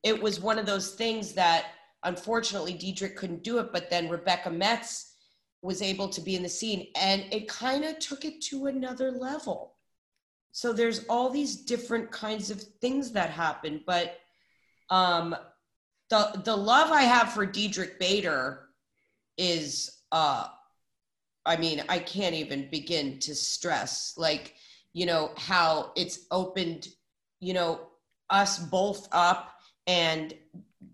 it 0.03 0.21
was 0.21 0.39
one 0.39 0.59
of 0.59 0.65
those 0.65 0.93
things 0.93 1.33
that 1.33 1.65
unfortunately 2.03 2.73
Diedrich 2.73 3.15
couldn't 3.15 3.43
do 3.43 3.59
it, 3.59 3.71
but 3.73 3.89
then 3.89 4.09
Rebecca 4.09 4.51
Metz 4.51 5.15
was 5.61 5.81
able 5.81 6.09
to 6.09 6.21
be 6.21 6.35
in 6.35 6.43
the 6.43 6.49
scene, 6.49 6.87
and 6.99 7.25
it 7.31 7.47
kind 7.47 7.85
of 7.85 7.97
took 7.99 8.25
it 8.25 8.41
to 8.43 8.67
another 8.67 9.11
level. 9.11 9.75
So 10.51 10.73
there's 10.73 11.05
all 11.05 11.29
these 11.29 11.55
different 11.55 12.11
kinds 12.11 12.51
of 12.51 12.61
things 12.81 13.11
that 13.13 13.31
happen, 13.31 13.81
but 13.87 14.17
um, 14.89 15.35
the 16.09 16.41
the 16.43 16.55
love 16.55 16.91
I 16.91 17.03
have 17.03 17.33
for 17.33 17.45
Diedrich 17.45 17.99
Bader 17.99 18.69
is, 19.37 20.03
uh, 20.11 20.47
I 21.45 21.57
mean, 21.57 21.83
I 21.89 21.99
can't 21.99 22.35
even 22.35 22.69
begin 22.69 23.19
to 23.19 23.35
stress 23.35 24.13
like 24.17 24.55
you 24.93 25.05
know 25.05 25.31
how 25.37 25.91
it's 25.95 26.25
opened, 26.31 26.89
you 27.39 27.53
know, 27.53 27.81
us 28.29 28.59
both 28.59 29.07
up, 29.11 29.53
and 29.87 30.33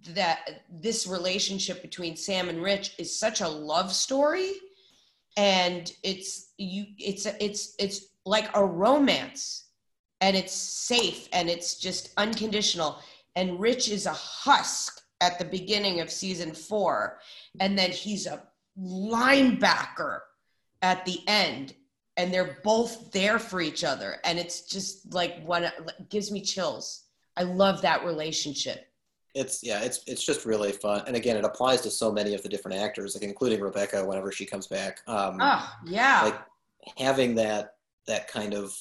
that 0.10 0.63
this 0.69 1.08
relationship 1.08 1.82
between 1.82 2.15
Sam 2.15 2.50
and 2.50 2.62
Rich 2.62 2.95
is 2.98 3.17
such 3.17 3.41
a 3.41 3.48
love 3.48 3.93
story. 3.93 4.52
And 5.38 5.91
it's 6.04 6.54
you 6.58 6.86
it's 6.98 7.26
it's 7.26 7.76
it's 7.80 8.08
like 8.26 8.50
a 8.56 8.65
romance 8.65 9.69
and 10.22 10.36
it's 10.36 10.54
safe 10.54 11.28
and 11.34 11.50
it's 11.50 11.78
just 11.78 12.12
unconditional. 12.17 13.00
And 13.36 13.60
Rich 13.60 13.89
is 13.89 14.06
a 14.06 14.13
husk 14.13 14.98
at 15.21 15.38
the 15.39 15.45
beginning 15.45 15.99
of 15.99 16.10
season 16.10 16.53
4 16.53 17.19
and 17.60 17.77
then 17.77 17.91
he's 17.91 18.25
a 18.25 18.41
linebacker 18.82 20.19
at 20.82 21.05
the 21.05 21.19
end 21.27 21.73
and 22.17 22.34
they're 22.34 22.60
both 22.63 23.12
there 23.12 23.39
for 23.39 23.62
each 23.62 23.84
other 23.84 24.17
and 24.23 24.39
it's 24.39 24.62
just 24.62 25.13
like 25.13 25.43
one 25.45 25.69
gives 26.10 26.32
me 26.32 26.41
chills. 26.41 27.03
I 27.38 27.43
love 27.43 27.82
that 27.82 28.05
relationship. 28.05 28.86
It's 29.36 29.63
yeah, 29.63 29.82
it's 29.82 30.01
it's 30.08 30.25
just 30.25 30.43
really 30.43 30.71
fun, 30.71 31.03
and 31.05 31.15
again, 31.15 31.38
it 31.38 31.45
applies 31.45 31.82
to 31.82 31.91
so 31.91 32.12
many 32.12 32.34
of 32.34 32.41
the 32.41 32.49
different 32.49 32.79
actors, 32.79 33.13
like 33.15 33.23
including 33.23 33.62
Rebecca 33.62 34.03
whenever 34.03 34.32
she 34.32 34.43
comes 34.43 34.65
back. 34.65 35.01
Um, 35.05 35.38
Oh, 35.39 35.71
yeah. 35.86 36.21
like 36.23 36.39
having 36.97 37.36
that 37.36 37.75
that 38.08 38.27
kind 38.27 38.55
of 38.55 38.75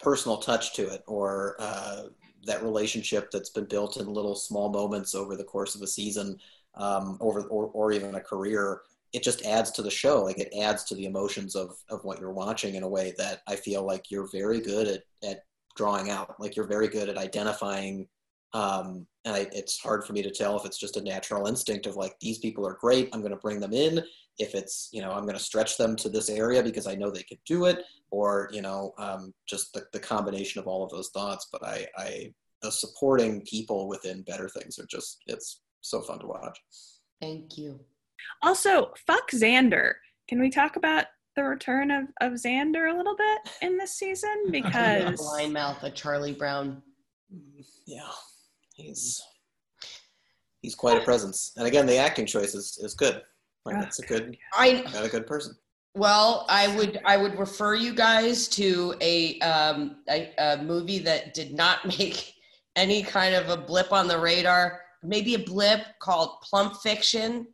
personal 0.00 0.38
touch 0.38 0.74
to 0.74 0.92
it, 0.92 1.04
or 1.06 1.54
uh, 1.60 2.02
that 2.44 2.62
relationship 2.62 3.30
that's 3.30 3.50
been 3.50 3.66
built 3.66 3.96
in 3.96 4.06
little 4.06 4.34
small 4.34 4.70
moments 4.70 5.14
over 5.14 5.36
the 5.36 5.44
course 5.44 5.74
of 5.74 5.82
a 5.82 5.86
season, 5.86 6.38
um, 6.74 7.18
over 7.20 7.42
or, 7.42 7.66
or 7.66 7.92
even 7.92 8.14
a 8.14 8.20
career. 8.20 8.82
It 9.12 9.22
just 9.22 9.44
adds 9.44 9.70
to 9.72 9.82
the 9.82 9.90
show. 9.90 10.24
Like 10.24 10.38
it 10.38 10.52
adds 10.58 10.84
to 10.84 10.94
the 10.94 11.06
emotions 11.06 11.54
of 11.54 11.76
of 11.90 12.04
what 12.04 12.18
you're 12.20 12.32
watching 12.32 12.74
in 12.74 12.82
a 12.82 12.88
way 12.88 13.14
that 13.18 13.42
I 13.46 13.56
feel 13.56 13.84
like 13.84 14.10
you're 14.10 14.30
very 14.30 14.60
good 14.60 14.88
at 14.88 15.02
at 15.28 15.44
drawing 15.76 16.10
out. 16.10 16.38
Like 16.40 16.56
you're 16.56 16.66
very 16.66 16.88
good 16.88 17.08
at 17.08 17.18
identifying 17.18 18.08
um, 18.54 19.06
and 19.24 19.34
I, 19.34 19.48
it's 19.52 19.78
hard 19.78 20.04
for 20.04 20.12
me 20.12 20.22
to 20.22 20.30
tell 20.30 20.58
if 20.58 20.66
it's 20.66 20.78
just 20.78 20.96
a 20.96 21.02
natural 21.02 21.46
instinct 21.46 21.86
of 21.86 21.96
like 21.96 22.18
these 22.20 22.38
people 22.38 22.66
are 22.66 22.76
great 22.80 23.08
i'm 23.12 23.20
going 23.20 23.32
to 23.32 23.38
bring 23.38 23.60
them 23.60 23.72
in 23.72 24.02
if 24.38 24.54
it's 24.54 24.88
you 24.92 25.00
know 25.02 25.12
i'm 25.12 25.24
going 25.24 25.36
to 25.36 25.42
stretch 25.42 25.76
them 25.76 25.94
to 25.94 26.08
this 26.08 26.28
area 26.28 26.62
because 26.62 26.86
i 26.86 26.94
know 26.94 27.10
they 27.10 27.22
can 27.22 27.38
do 27.46 27.66
it 27.66 27.80
or 28.10 28.48
you 28.52 28.62
know 28.62 28.92
um, 28.98 29.32
just 29.46 29.72
the, 29.72 29.84
the 29.92 30.00
combination 30.00 30.60
of 30.60 30.66
all 30.66 30.84
of 30.84 30.90
those 30.90 31.10
thoughts 31.10 31.48
but 31.52 31.64
I, 31.64 31.86
I 31.96 32.32
the 32.62 32.70
supporting 32.70 33.42
people 33.42 33.88
within 33.88 34.22
better 34.22 34.48
things 34.48 34.78
are 34.78 34.86
just 34.86 35.22
it's 35.26 35.60
so 35.80 36.00
fun 36.00 36.18
to 36.20 36.26
watch 36.26 36.58
Thank 37.22 37.56
you. 37.56 37.78
Also, 38.42 38.90
fuck 39.06 39.30
Xander. 39.30 39.92
Can 40.28 40.40
we 40.40 40.50
talk 40.50 40.74
about 40.74 41.06
the 41.36 41.44
return 41.44 41.92
of, 41.92 42.08
of 42.20 42.32
Xander 42.32 42.92
a 42.92 42.96
little 42.96 43.16
bit 43.16 43.52
in 43.62 43.78
this 43.78 43.94
season? 43.94 44.30
Because 44.50 45.16
blind 45.16 45.52
mouth, 45.52 45.82
a 45.84 45.90
Charlie 45.90 46.34
Brown. 46.34 46.82
yeah 47.86 48.10
he's 48.74 49.22
he's 50.60 50.74
quite 50.74 50.96
a 50.96 51.04
presence 51.04 51.52
and 51.56 51.66
again 51.66 51.86
the 51.86 51.96
acting 51.96 52.26
choice 52.26 52.54
is, 52.54 52.78
is 52.82 52.94
good 52.94 53.22
like 53.64 53.76
it's 53.86 53.98
a 53.98 54.06
good 54.06 54.36
I 54.56 54.82
got 54.92 55.04
a 55.04 55.08
good 55.08 55.26
person 55.26 55.56
well, 55.94 56.46
I 56.48 56.74
would 56.76 57.00
I 57.04 57.16
would 57.16 57.38
refer 57.38 57.74
you 57.74 57.94
guys 57.94 58.48
to 58.48 58.94
a 59.00 59.38
um 59.40 59.96
a, 60.08 60.32
a 60.38 60.62
movie 60.62 60.98
that 61.00 61.34
did 61.34 61.54
not 61.54 61.84
make 61.98 62.34
any 62.76 63.02
kind 63.02 63.34
of 63.34 63.50
a 63.50 63.56
blip 63.56 63.92
on 63.92 64.08
the 64.08 64.18
radar. 64.18 64.80
Maybe 65.02 65.34
a 65.34 65.38
blip 65.38 65.80
called 65.98 66.40
Plump 66.42 66.76
Fiction, 66.76 67.46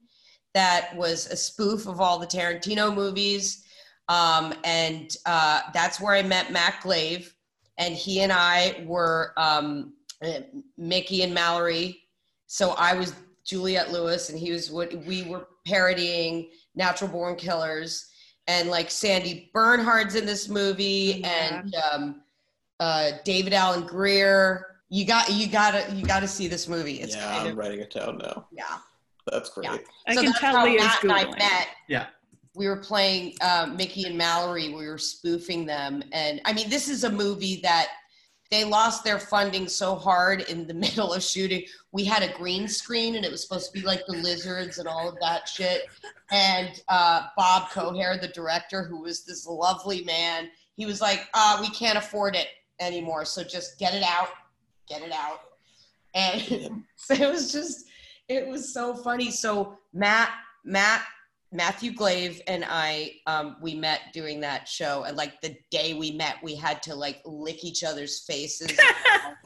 that 0.55 0.95
was 0.97 1.27
a 1.29 1.37
spoof 1.37 1.87
of 1.87 2.01
all 2.01 2.19
the 2.19 2.27
Tarantino 2.27 2.95
movies, 2.95 3.65
um, 4.09 4.53
and 4.65 5.17
uh, 5.25 5.63
that's 5.73 6.01
where 6.01 6.15
I 6.15 6.23
met 6.23 6.53
Matt 6.53 6.83
Glave, 6.83 7.35
and 7.79 7.95
he 7.95 8.21
and 8.21 8.33
I 8.33 8.85
were 8.87 9.33
um, 9.39 9.95
uh, 10.23 10.41
Mickey 10.77 11.23
and 11.23 11.33
Mallory. 11.33 12.03
So 12.49 12.71
I 12.73 12.95
was 12.95 13.15
Juliette 13.47 13.93
Lewis, 13.93 14.29
and 14.29 14.39
he 14.39 14.53
was 14.53 14.71
what 14.71 14.93
we 15.07 15.23
were 15.23 15.49
parodying 15.69 16.51
Natural 16.75 17.11
Born 17.11 17.37
Killers, 17.37 18.11
and 18.47 18.71
like 18.71 18.91
Sandy 18.91 19.51
Bernhard's 19.53 20.15
in 20.15 20.25
this 20.27 20.49
movie, 20.49 21.21
Yeah. 21.21 21.61
and 21.61 21.75
um, 21.93 22.23
uh, 22.81 23.13
David 23.25 23.53
Alan 23.53 23.87
Grier. 23.87 24.65
You 24.91 25.05
got 25.05 25.31
you 25.31 25.47
gotta 25.49 25.85
you 25.95 26.05
gotta 26.07 26.27
see 26.29 26.49
this 26.49 26.67
movie. 26.67 27.01
It's 27.03 27.15
yeah 27.15 27.25
kind 27.25 27.41
i'm 27.49 27.53
of 27.53 27.59
writing 27.59 27.81
it 27.81 27.91
down 27.93 28.17
now 28.19 28.47
yeah. 28.51 28.79
that's 29.31 29.51
great 29.51 29.65
Yeah. 29.65 29.77
I 30.07 30.15
So 30.15 30.23
can 30.23 30.33
tell 30.33 30.57
how 30.57 30.65
Leah's 30.65 30.81
Matt 30.81 31.03
and 31.03 31.13
I 31.13 31.25
met. 31.39 31.67
Yeah. 31.89 32.07
We 32.55 32.67
were 32.69 32.79
playing 32.79 33.35
uh, 33.43 33.71
Mickey 33.77 34.05
and 34.05 34.17
Mallory. 34.17 34.69
We 34.71 34.87
were 34.87 34.97
spoofing 34.99 35.67
them, 35.67 36.03
and 36.13 36.41
I 36.47 36.53
mean, 36.55 36.71
this 36.71 36.89
is 36.89 37.05
a 37.05 37.11
movie 37.11 37.61
that 37.63 37.89
they 38.51 38.65
lost 38.65 39.05
their 39.05 39.19
funding 39.19 39.69
so 39.69 39.95
hard 39.95 40.43
in 40.43 40.67
the 40.67 40.75
middle 40.87 41.13
of 41.13 41.23
shooting. 41.23 41.65
We 41.93 42.05
had 42.05 42.23
a 42.23 42.37
green 42.37 42.69
screen, 42.69 43.17
and 43.17 43.25
it 43.25 43.31
was 43.31 43.43
supposed 43.43 43.73
to 43.73 43.81
be 43.81 43.87
like 43.87 44.03
the 44.07 44.17
lizards 44.17 44.79
and 44.79 44.89
all 44.89 45.09
of 45.09 45.19
that 45.21 45.49
shit. 45.49 45.83
And 46.31 46.81
uh, 46.89 47.27
Bob 47.37 47.71
Koherr, 47.71 48.21
the 48.21 48.29
director, 48.29 48.85
who 48.85 49.03
was 49.03 49.25
this 49.25 49.47
lovely 49.47 50.05
man, 50.05 50.49
he 50.77 50.87
was 50.87 51.01
like, 51.01 51.29
uh, 51.35 51.59
"We 51.61 51.71
can't 51.71 51.99
afford 51.99 52.37
it 52.37 52.49
anymore, 52.81 53.25
so 53.25 53.43
just 53.43 53.79
get 53.79 53.95
it 53.95 54.03
out, 54.03 54.29
get 54.89 55.03
it 55.03 55.13
out." 55.13 55.41
And 56.15 56.85
so 56.97 57.15
it 57.15 57.31
was 57.31 57.53
just, 57.53 57.87
it 58.29 58.47
was 58.47 58.73
so 58.73 58.95
funny. 58.95 59.31
So 59.31 59.79
Matt, 59.93 60.31
Matt, 60.65 61.03
Matthew 61.51 61.93
Glave 61.93 62.43
and 62.47 62.65
I, 62.69 63.15
um, 63.27 63.57
we 63.61 63.75
met 63.75 64.13
doing 64.13 64.41
that 64.41 64.69
show. 64.69 65.05
And 65.05 65.17
like 65.17 65.41
the 65.41 65.57
day 65.71 65.95
we 65.95 66.11
met, 66.13 66.37
we 66.43 66.55
had 66.55 66.83
to 66.85 66.95
like 66.95 67.23
lick 67.25 67.65
each 67.65 67.85
other's 67.85 68.21
faces. 68.21 68.79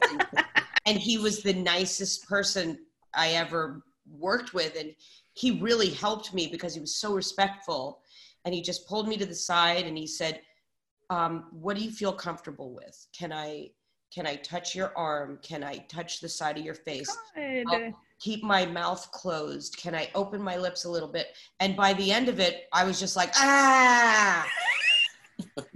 and 0.85 0.97
he 0.97 1.17
was 1.17 1.41
the 1.41 1.53
nicest 1.53 2.27
person 2.27 2.77
I 3.13 3.29
ever 3.29 3.83
worked 4.11 4.53
with. 4.53 4.75
And 4.77 4.93
he 5.33 5.59
really 5.61 5.89
helped 5.89 6.33
me 6.33 6.47
because 6.47 6.73
he 6.73 6.81
was 6.81 6.95
so 6.95 7.13
respectful. 7.13 8.01
And 8.43 8.53
he 8.53 8.61
just 8.61 8.85
pulled 8.87 9.07
me 9.07 9.15
to 9.17 9.25
the 9.25 9.35
side 9.35 9.85
and 9.85 9.97
he 9.97 10.07
said, 10.07 10.41
um, 11.09 11.45
what 11.51 11.77
do 11.77 11.83
you 11.83 11.91
feel 11.91 12.11
comfortable 12.11 12.73
with? 12.73 13.07
Can 13.17 13.31
I, 13.31 13.69
can 14.13 14.27
I 14.27 14.35
touch 14.35 14.75
your 14.75 14.91
arm? 14.97 15.39
Can 15.41 15.63
I 15.63 15.77
touch 15.87 16.19
the 16.19 16.29
side 16.29 16.57
of 16.57 16.65
your 16.65 16.75
face? 16.75 17.15
Good. 18.23 18.29
I'll 18.31 18.35
keep 18.35 18.43
my 18.43 18.65
mouth 18.65 19.09
closed? 19.11 19.77
Can 19.77 19.95
I 19.95 20.09
open 20.15 20.41
my 20.41 20.57
lips 20.57 20.85
a 20.85 20.89
little 20.89 21.07
bit? 21.09 21.27
And 21.59 21.75
by 21.75 21.93
the 21.93 22.11
end 22.11 22.29
of 22.29 22.39
it, 22.39 22.67
I 22.71 22.83
was 22.85 22.99
just 22.99 23.15
like, 23.15 23.31
ah. 23.35 24.47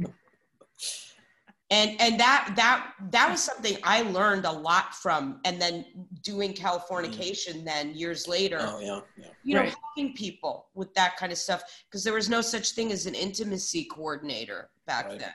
and 1.70 2.00
and 2.00 2.20
that 2.20 2.54
that 2.56 2.94
that 3.12 3.30
was 3.30 3.42
something 3.44 3.78
I 3.84 4.04
learned 4.04 4.46
a 4.46 4.52
lot 4.52 4.96
from, 4.96 5.40
and 5.46 5.62
then 5.62 5.86
doing 6.24 6.54
Californication 6.54 7.66
then 7.66 7.94
years 7.94 8.28
later. 8.28 8.60
Oh 8.62 8.80
yeah, 8.80 9.02
yeah. 9.18 9.28
you 9.44 9.56
know, 9.56 9.62
Right. 9.62 9.76
helping 9.96 10.14
people 10.16 10.68
with 10.76 10.94
that 10.94 11.18
kind 11.18 11.32
of 11.32 11.38
stuff 11.38 11.64
because 11.90 12.04
there 12.04 12.14
was 12.14 12.30
no 12.30 12.42
such 12.42 12.72
thing 12.72 12.92
as 12.92 13.06
an 13.06 13.16
intimacy 13.16 13.86
coordinator 13.86 14.70
back 14.86 15.08
Right. 15.08 15.20
then. 15.20 15.34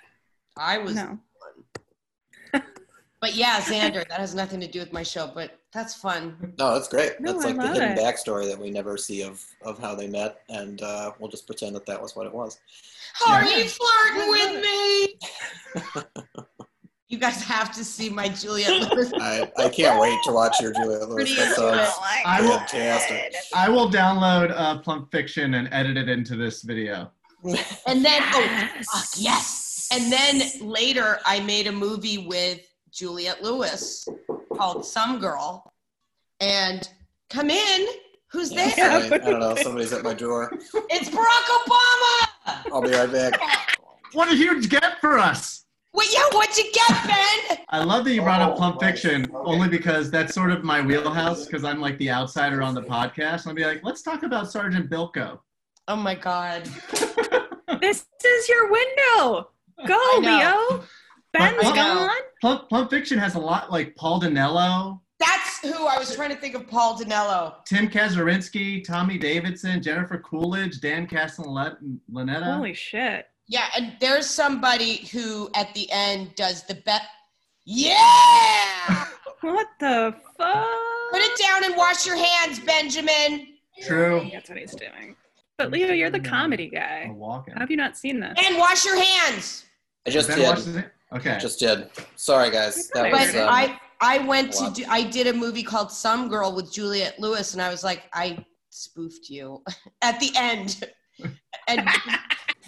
I 0.57 0.79
was, 0.79 0.95
No. 0.95 1.19
but 3.21 3.35
yeah, 3.35 3.59
Xander, 3.61 4.07
that 4.09 4.21
has 4.21 4.35
nothing 4.35 4.61
to 4.61 4.67
do 4.67 4.81
with 4.81 4.93
my 4.93 5.03
show, 5.03 5.27
but 5.35 5.59
that's 5.73 5.95
fun. 5.95 6.53
No, 6.59 6.75
that's 6.75 6.89
great. 6.89 7.19
No, 7.21 7.33
that's 7.33 7.45
I 7.45 7.49
like 7.53 7.61
the 7.61 7.69
hidden 7.73 7.91
it. 7.93 7.99
backstory 7.99 8.47
that 8.51 8.59
we 8.59 8.71
never 8.71 8.97
see 8.97 9.23
of 9.23 9.45
of 9.63 9.79
how 9.79 9.95
they 9.95 10.07
met, 10.07 10.41
and 10.49 10.83
uh, 10.83 11.13
we'll 11.19 11.31
just 11.31 11.47
pretend 11.47 11.75
that 11.77 11.87
that 11.87 12.01
was 12.01 12.15
what 12.17 12.27
it 12.27 12.33
was. 12.35 12.59
Are 13.27 13.43
Yeah. 13.45 13.57
you 13.59 13.69
flirting 13.69 14.29
with 14.31 14.63
me? 14.65 15.19
you 17.09 17.19
guys 17.19 17.43
have 17.43 17.73
to 17.75 17.85
see 17.85 18.09
my 18.09 18.29
Juliette 18.29 18.91
Lewis. 18.93 19.13
I, 19.21 19.51
I 19.59 19.69
can't 19.69 20.01
wait 20.01 20.19
to 20.25 20.33
watch 20.33 20.61
your 20.61 20.73
Juliette 20.73 21.09
Lewis. 21.09 21.35
That 21.37 21.55
sounds. 21.57 21.91
I 22.25 22.41
will, 22.41 22.59
fantastic. 22.61 23.35
I 23.55 23.69
will 23.69 23.91
download 23.91 24.51
uh, 24.57 24.79
Plump 24.79 25.11
Fiction 25.13 25.55
and 25.55 25.69
edit 25.73 25.97
it 25.99 26.09
into 26.09 26.37
this 26.37 26.63
video. 26.63 27.11
And 27.87 28.05
then, 28.05 28.23
oh, 28.33 28.41
Yes. 28.41 28.87
fuck, 28.91 29.09
yes. 29.19 29.89
And 29.93 30.11
then 30.11 30.43
later, 30.63 31.19
I 31.27 31.41
made 31.41 31.67
a 31.67 31.73
movie 31.73 32.19
with 32.19 32.61
Juliette 32.93 33.43
Lewis 33.43 34.07
called 34.55 34.85
Some 34.85 35.19
Girl. 35.19 35.73
And 36.41 36.89
come 37.31 37.51
in. 37.51 37.87
Who's 38.31 38.51
Yeah, 38.53 38.69
there? 38.75 39.01
sorry, 39.09 39.13
I 39.13 39.19
don't 39.31 39.41
know. 39.41 39.55
Somebody's 39.57 39.93
at 39.93 40.03
my 40.03 40.15
door. 40.15 40.51
It's 40.91 41.09
Barack 41.11 41.67
Obama. 41.67 42.73
I'll 42.73 42.83
be 42.83 42.91
right 42.91 43.11
back. 43.13 43.41
What 44.13 44.29
did 44.29 44.39
you 44.39 44.61
get 44.67 45.01
for 45.01 45.19
us? 45.19 45.65
Well, 45.95 46.07
yeah, 46.11 46.25
what'd 46.37 46.57
you 46.57 46.73
get, 46.73 46.89
Ben? 47.07 47.59
I 47.69 47.85
love 47.85 48.05
that 48.07 48.15
you 48.15 48.23
brought 48.23 48.41
up 48.41 48.55
Oh, 48.55 48.57
Plump. 48.57 48.81
Fiction, 48.81 49.25
Okay. 49.25 49.33
only 49.35 49.69
because 49.69 50.11
that's 50.11 50.35
sort 50.35 50.51
of 50.51 50.65
my 50.65 50.81
wheelhouse, 50.81 51.45
because 51.45 51.65
I'm 51.65 51.81
like 51.81 51.99
the 51.99 52.11
outsider 52.11 52.63
on 52.63 52.75
the 52.75 52.81
podcast. 52.83 53.43
And 53.43 53.49
I'll 53.49 53.55
be 53.55 53.65
like, 53.67 53.81
let's 53.85 54.01
talk 54.01 54.23
about 54.23 54.51
Sergeant 54.51 54.89
Bilko. 54.91 55.39
Oh 55.89 55.97
my 55.97 56.15
God. 56.15 56.69
This 57.81 58.05
is 58.25 58.49
your 58.49 58.71
window. 58.71 59.49
Go, 59.89 59.99
Leo. 60.21 60.85
Ben's 61.33 61.57
I 61.65 61.75
gone. 61.75 62.11
Plump, 62.41 62.69
Plump 62.69 62.91
Fiction 62.91 63.19
has 63.19 63.35
a 63.35 63.39
lot 63.39 63.71
like 63.71 63.95
Paul 63.97 64.21
Dinello, 64.21 65.01
That's 65.19 65.61
who 65.61 65.87
I 65.87 65.99
was 65.99 66.15
trying 66.15 66.31
to 66.31 66.37
think 66.37 66.55
of 66.55 66.67
Paul 66.69 66.99
Dinello. 66.99 67.65
Tim 67.65 67.89
Kazurinsky, 67.89 68.85
Tommy 68.85 69.17
Davidson, 69.19 69.83
Jennifer 69.83 70.19
Coolidge, 70.19 70.81
Dan 70.81 71.07
Castellaneta. 71.07 72.57
Holy 72.57 72.75
shit. 72.75 73.29
Yeah, 73.47 73.67
and 73.77 73.95
there's 74.01 74.27
somebody 74.27 75.07
who 75.13 75.49
at 75.55 75.73
the 75.75 75.91
end 75.91 76.35
does 76.37 76.65
the 76.65 76.75
bet. 76.75 77.03
Yeah! 77.65 79.07
What 79.43 79.67
the 79.81 80.15
fuck? 80.39 80.67
Put 81.11 81.21
it 81.21 81.37
down 81.45 81.65
and 81.65 81.77
wash 81.77 82.07
your 82.07 82.15
hands, 82.17 82.61
Benjamin. 82.61 83.49
True. 83.83 84.29
That's 84.33 84.49
what 84.49 84.57
he's 84.57 84.73
doing. 84.73 85.17
But 85.59 85.73
Leo, 85.73 85.93
you're 85.93 86.11
the 86.11 86.21
comedy 86.21 86.69
A 86.69 86.71
guy. 86.71 87.11
walk-in. 87.13 87.55
How 87.55 87.59
have 87.59 87.69
you 87.69 87.77
not 87.77 87.97
seen 87.97 88.21
this? 88.21 88.39
And 88.47 88.57
wash 88.57 88.85
your 88.85 89.03
hands. 89.03 89.65
I 90.07 90.11
just 90.11 90.29
Ben 90.29 90.39
did. 90.39 90.91
Watches 91.13 91.27
it? 91.27 91.31
Okay. 91.31 91.39
Just 91.41 91.59
did. 91.61 91.91
Sorry, 92.17 92.51
guys. 92.51 92.89
That 92.95 93.11
But 93.11 93.13
was. 93.13 93.35
Um, 93.35 93.49
I 93.49 93.79
I 94.01 94.19
went 94.19 94.53
to 94.55 94.71
do, 94.73 94.85
I 94.89 95.05
did 95.05 95.29
a 95.29 95.33
movie 95.33 95.63
called 95.63 95.93
Some 95.93 96.29
Girl 96.29 96.53
with 96.55 96.73
Juliette 96.73 97.21
Lewis, 97.21 97.53
and 97.53 97.63
I 97.63 97.71
was 97.71 97.85
like, 97.85 98.03
I 98.13 98.45
spoofed 98.71 99.29
you 99.31 99.63
at 100.03 100.19
the 100.19 100.31
end, 100.37 100.83
and 101.69 101.89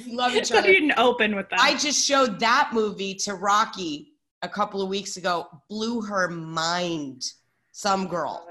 we 0.07 0.15
love 0.15 0.35
each 0.35 0.47
So 0.49 0.59
other. 0.59 0.69
you 0.69 0.75
didn't 0.81 0.99
open 0.99 1.35
with 1.35 1.49
that. 1.51 1.61
I 1.61 1.77
just 1.77 2.07
showed 2.07 2.39
that 2.41 2.71
movie 2.73 3.15
to 3.25 3.35
Rocky 3.35 4.13
a 4.43 4.49
couple 4.49 4.81
of 4.81 4.89
weeks 4.89 5.17
ago. 5.17 5.47
Blew 5.69 6.03
her 6.03 6.29
mind. 6.29 7.23
Some 7.73 8.07
Girl. 8.07 8.47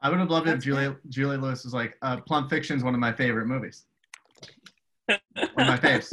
I 0.00 0.08
would 0.08 0.18
have 0.18 0.30
loved 0.30 0.46
it 0.46 0.50
if 0.50 0.54
That's 0.54 0.64
Julia, 0.64 0.96
Julia 1.10 1.38
Lewis 1.38 1.62
was 1.64 1.74
like, 1.74 1.94
uh, 2.00 2.16
Plump 2.22 2.48
Fiction 2.48 2.76
is 2.78 2.82
one 2.82 2.94
of 2.94 3.00
my 3.00 3.12
favorite 3.12 3.46
movies. 3.46 3.84
one 5.06 5.18
of 5.58 5.66
my 5.68 5.76
faves. 5.76 6.10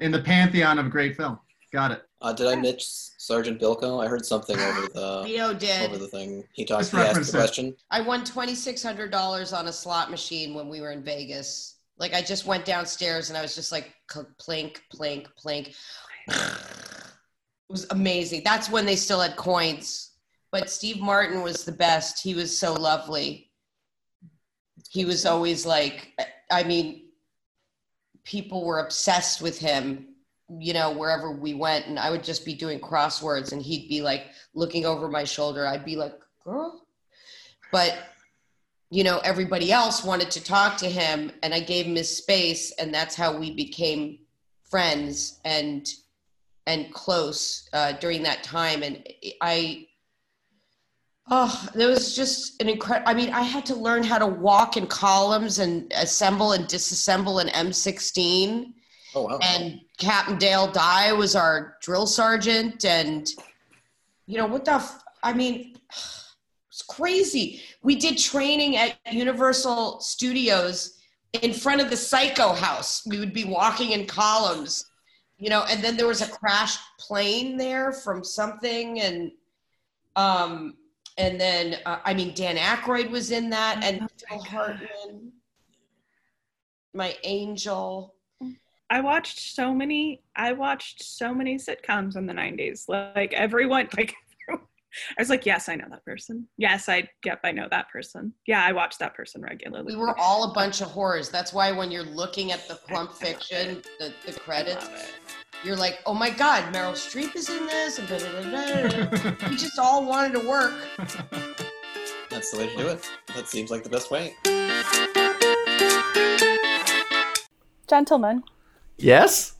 In 0.00 0.10
the 0.10 0.22
pantheon 0.22 0.78
of 0.78 0.90
great 0.90 1.16
film. 1.16 1.38
Got 1.72 1.92
it. 1.92 2.02
uh, 2.20 2.32
did 2.32 2.48
I 2.48 2.56
miss 2.56 3.12
Sergeant 3.18 3.60
Bilko? 3.60 4.04
I 4.04 4.08
heard 4.08 4.26
something 4.26 4.58
over 4.58 4.88
the 4.88 5.20
Leo 5.24 5.54
did. 5.54 5.88
over 5.88 5.98
the 5.98 6.08
thing. 6.08 6.42
He 6.52 6.64
talked. 6.64 6.90
He 6.90 6.96
asked 6.98 7.30
the 7.30 7.38
question. 7.38 7.76
I 7.90 8.00
won 8.00 8.24
twenty 8.24 8.54
six 8.56 8.82
hundred 8.82 9.10
dollars 9.12 9.52
on 9.52 9.68
a 9.68 9.72
slot 9.72 10.10
machine 10.10 10.52
when 10.54 10.68
we 10.68 10.80
were 10.80 10.90
in 10.90 11.02
Vegas. 11.04 11.76
Like 11.98 12.12
I 12.14 12.22
just 12.22 12.44
went 12.46 12.64
downstairs 12.64 13.28
and 13.28 13.38
I 13.38 13.42
was 13.42 13.54
just 13.54 13.70
like 13.70 13.94
cl- 14.10 14.26
plink, 14.40 14.78
plink, 14.94 15.26
plink. 15.44 15.74
It 17.68 17.72
was 17.72 17.86
amazing. 17.90 18.42
That's 18.44 18.68
when 18.68 18.84
they 18.84 18.96
still 18.96 19.20
had 19.20 19.36
coins. 19.36 20.10
But 20.50 20.68
Steve 20.68 20.98
Martin 21.00 21.42
was 21.42 21.64
the 21.64 21.70
best. 21.70 22.20
He 22.20 22.34
was 22.34 22.58
so 22.58 22.72
lovely. 22.72 23.52
He 24.90 25.04
was 25.04 25.24
always 25.24 25.64
like, 25.64 26.12
I 26.50 26.64
mean, 26.64 27.10
people 28.24 28.64
were 28.64 28.80
obsessed 28.80 29.40
with 29.40 29.56
him, 29.56 30.09
you 30.58 30.72
know, 30.72 30.90
wherever 30.90 31.30
we 31.30 31.54
went. 31.54 31.86
And 31.86 31.98
I 31.98 32.10
would 32.10 32.24
just 32.24 32.44
be 32.44 32.54
doing 32.54 32.80
crosswords 32.80 33.52
and 33.52 33.62
he'd 33.62 33.88
be 33.88 34.02
like 34.02 34.26
looking 34.54 34.84
over 34.84 35.08
my 35.08 35.24
shoulder. 35.24 35.66
I'd 35.66 35.84
be 35.84 35.96
like, 35.96 36.14
girl. 36.44 36.86
But, 37.70 37.96
you 38.90 39.04
know, 39.04 39.18
everybody 39.18 39.70
else 39.70 40.02
wanted 40.02 40.30
to 40.32 40.42
talk 40.42 40.76
to 40.78 40.88
him 40.88 41.30
and 41.42 41.54
I 41.54 41.60
gave 41.60 41.86
him 41.86 41.94
his 41.94 42.14
space. 42.14 42.72
And 42.72 42.92
that's 42.92 43.14
how 43.14 43.36
we 43.36 43.54
became 43.54 44.18
friends 44.68 45.40
and 45.44 45.88
and 46.66 46.92
close 46.92 47.68
uh, 47.72 47.92
during 47.92 48.22
that 48.22 48.44
time. 48.44 48.82
And 48.82 49.02
I, 49.40 49.86
oh, 51.30 51.68
there 51.74 51.88
was 51.88 52.14
just 52.14 52.60
an 52.62 52.68
incredible. 52.68 53.08
I 53.08 53.14
mean, 53.14 53.30
I 53.30 53.42
had 53.42 53.66
to 53.66 53.74
learn 53.74 54.02
how 54.02 54.18
to 54.18 54.26
walk 54.26 54.76
in 54.76 54.86
columns 54.86 55.58
and 55.58 55.92
assemble 55.96 56.52
and 56.52 56.66
disassemble 56.66 57.40
an 57.40 57.48
M16 57.48 58.74
Oh 59.14 59.22
wow. 59.22 59.38
and 59.42 59.80
Captain 59.98 60.38
Dale 60.38 60.70
Dye 60.70 61.12
was 61.12 61.34
our 61.34 61.76
drill 61.82 62.06
sergeant, 62.06 62.84
and 62.84 63.28
you 64.26 64.38
know 64.38 64.46
what 64.46 64.64
the? 64.64 64.74
F- 64.74 65.02
I 65.22 65.32
mean, 65.32 65.76
it's 65.88 66.82
crazy. 66.88 67.62
We 67.82 67.96
did 67.96 68.16
training 68.18 68.76
at 68.76 68.96
Universal 69.10 70.00
Studios 70.00 70.98
in 71.42 71.52
front 71.52 71.80
of 71.80 71.90
the 71.90 71.96
Psycho 71.96 72.52
House. 72.52 73.04
We 73.06 73.18
would 73.18 73.32
be 73.32 73.44
walking 73.44 73.90
in 73.92 74.06
columns, 74.06 74.86
you 75.38 75.50
know, 75.50 75.64
and 75.68 75.82
then 75.82 75.96
there 75.96 76.06
was 76.06 76.22
a 76.22 76.28
crashed 76.28 76.80
plane 76.98 77.56
there 77.56 77.92
from 77.92 78.22
something, 78.22 79.00
and 79.00 79.32
um, 80.14 80.76
and 81.18 81.40
then 81.40 81.78
uh, 81.84 81.98
I 82.04 82.14
mean 82.14 82.32
Dan 82.34 82.56
Aykroyd 82.56 83.10
was 83.10 83.32
in 83.32 83.50
that, 83.50 83.82
and 83.82 84.02
Oh 84.02 84.04
my 84.04 84.08
Phil 84.28 84.38
God. 84.38 84.46
Hartman, 84.48 85.32
my 86.94 87.16
angel. 87.24 88.14
I 88.90 89.00
watched 89.00 89.54
so 89.54 89.72
many. 89.72 90.22
I 90.34 90.52
watched 90.52 91.02
so 91.02 91.32
many 91.32 91.56
sitcoms 91.56 92.16
in 92.16 92.26
the 92.26 92.34
'90s. 92.34 92.88
Like 92.88 93.32
everyone, 93.32 93.88
like 93.96 94.14
I 94.52 95.20
was 95.20 95.30
like, 95.30 95.46
yes, 95.46 95.68
I 95.68 95.76
know 95.76 95.86
that 95.90 96.04
person. 96.04 96.48
Yes, 96.56 96.88
I 96.88 97.08
yep, 97.24 97.40
I 97.44 97.52
know 97.52 97.68
that 97.70 97.88
person. 97.90 98.34
Yeah, 98.46 98.64
I 98.64 98.72
watch 98.72 98.98
that 98.98 99.14
person 99.14 99.42
regularly. 99.42 99.94
We 99.94 100.00
were 100.00 100.18
all 100.18 100.50
a 100.50 100.52
bunch 100.52 100.80
of 100.80 100.88
horrors. 100.88 101.28
That's 101.28 101.52
why 101.52 101.70
when 101.70 101.92
you're 101.92 102.02
looking 102.02 102.50
at 102.50 102.66
the 102.66 102.74
Plump 102.74 103.14
Fiction, 103.14 103.82
the, 104.00 104.12
the 104.26 104.32
credits, 104.40 104.88
you're 105.62 105.76
like, 105.76 106.00
oh 106.06 106.14
my 106.14 106.30
God, 106.30 106.74
Meryl 106.74 106.92
Streep 106.92 107.36
is 107.36 107.48
in 107.48 107.66
this. 107.66 108.00
And 108.00 108.08
da, 108.08 108.18
da, 108.18 108.42
da, 108.50 109.08
da. 109.08 109.48
we 109.48 109.56
just 109.56 109.78
all 109.78 110.04
wanted 110.04 110.32
to 110.40 110.48
work. 110.48 110.74
That's 112.30 112.50
the 112.50 112.58
way 112.58 112.68
to 112.70 112.76
do 112.76 112.88
it. 112.88 113.08
That 113.34 113.48
seems 113.48 113.70
like 113.70 113.84
the 113.84 113.90
best 113.90 114.10
way. 114.10 114.34
Gentlemen, 117.88 118.42
yes? 119.02 119.54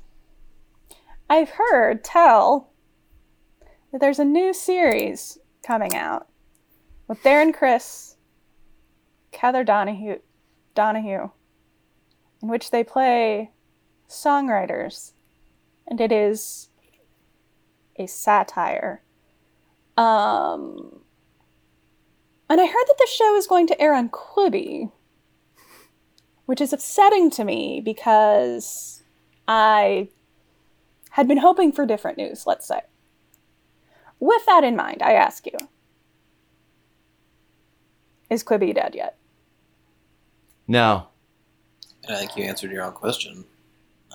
I've 1.28 1.50
heard 1.50 2.02
tell 2.04 2.70
that 3.92 4.00
there's 4.00 4.18
a 4.18 4.24
new 4.24 4.52
series 4.52 5.38
coming 5.62 5.94
out 5.94 6.28
with 7.08 7.22
Darren 7.22 7.54
Criss, 7.54 8.16
Kether 9.32 9.64
Donohue, 9.64 10.18
Donohue, 10.74 11.30
in 12.42 12.48
which 12.48 12.70
they 12.70 12.84
play 12.84 13.50
songwriters, 14.08 15.12
and 15.86 16.00
it 16.00 16.12
is 16.12 16.68
a 17.96 18.06
satire. 18.06 19.02
Um, 19.96 21.00
and 22.48 22.60
I 22.60 22.66
heard 22.66 22.86
that 22.86 22.98
the 22.98 23.08
show 23.10 23.36
is 23.36 23.46
going 23.46 23.66
to 23.68 23.80
air 23.80 23.94
on 23.94 24.08
Quibi, 24.08 24.90
which 26.46 26.60
is 26.60 26.72
upsetting 26.72 27.30
to 27.30 27.44
me 27.44 27.80
because 27.84 28.99
I 29.52 30.08
had 31.10 31.26
been 31.26 31.38
hoping 31.38 31.72
for 31.72 31.84
different 31.84 32.16
news, 32.18 32.46
let's 32.46 32.66
say. 32.68 32.82
With 34.20 34.46
that 34.46 34.62
in 34.62 34.76
mind, 34.76 35.02
I 35.02 35.14
ask 35.14 35.44
you 35.44 35.56
Is 38.30 38.44
Quibi 38.44 38.72
dead 38.74 38.94
yet? 38.94 39.16
No. 40.68 41.08
And 42.04 42.16
I 42.16 42.20
think 42.20 42.36
you 42.36 42.44
answered 42.44 42.70
your 42.70 42.84
own 42.84 42.92
question. 42.92 43.44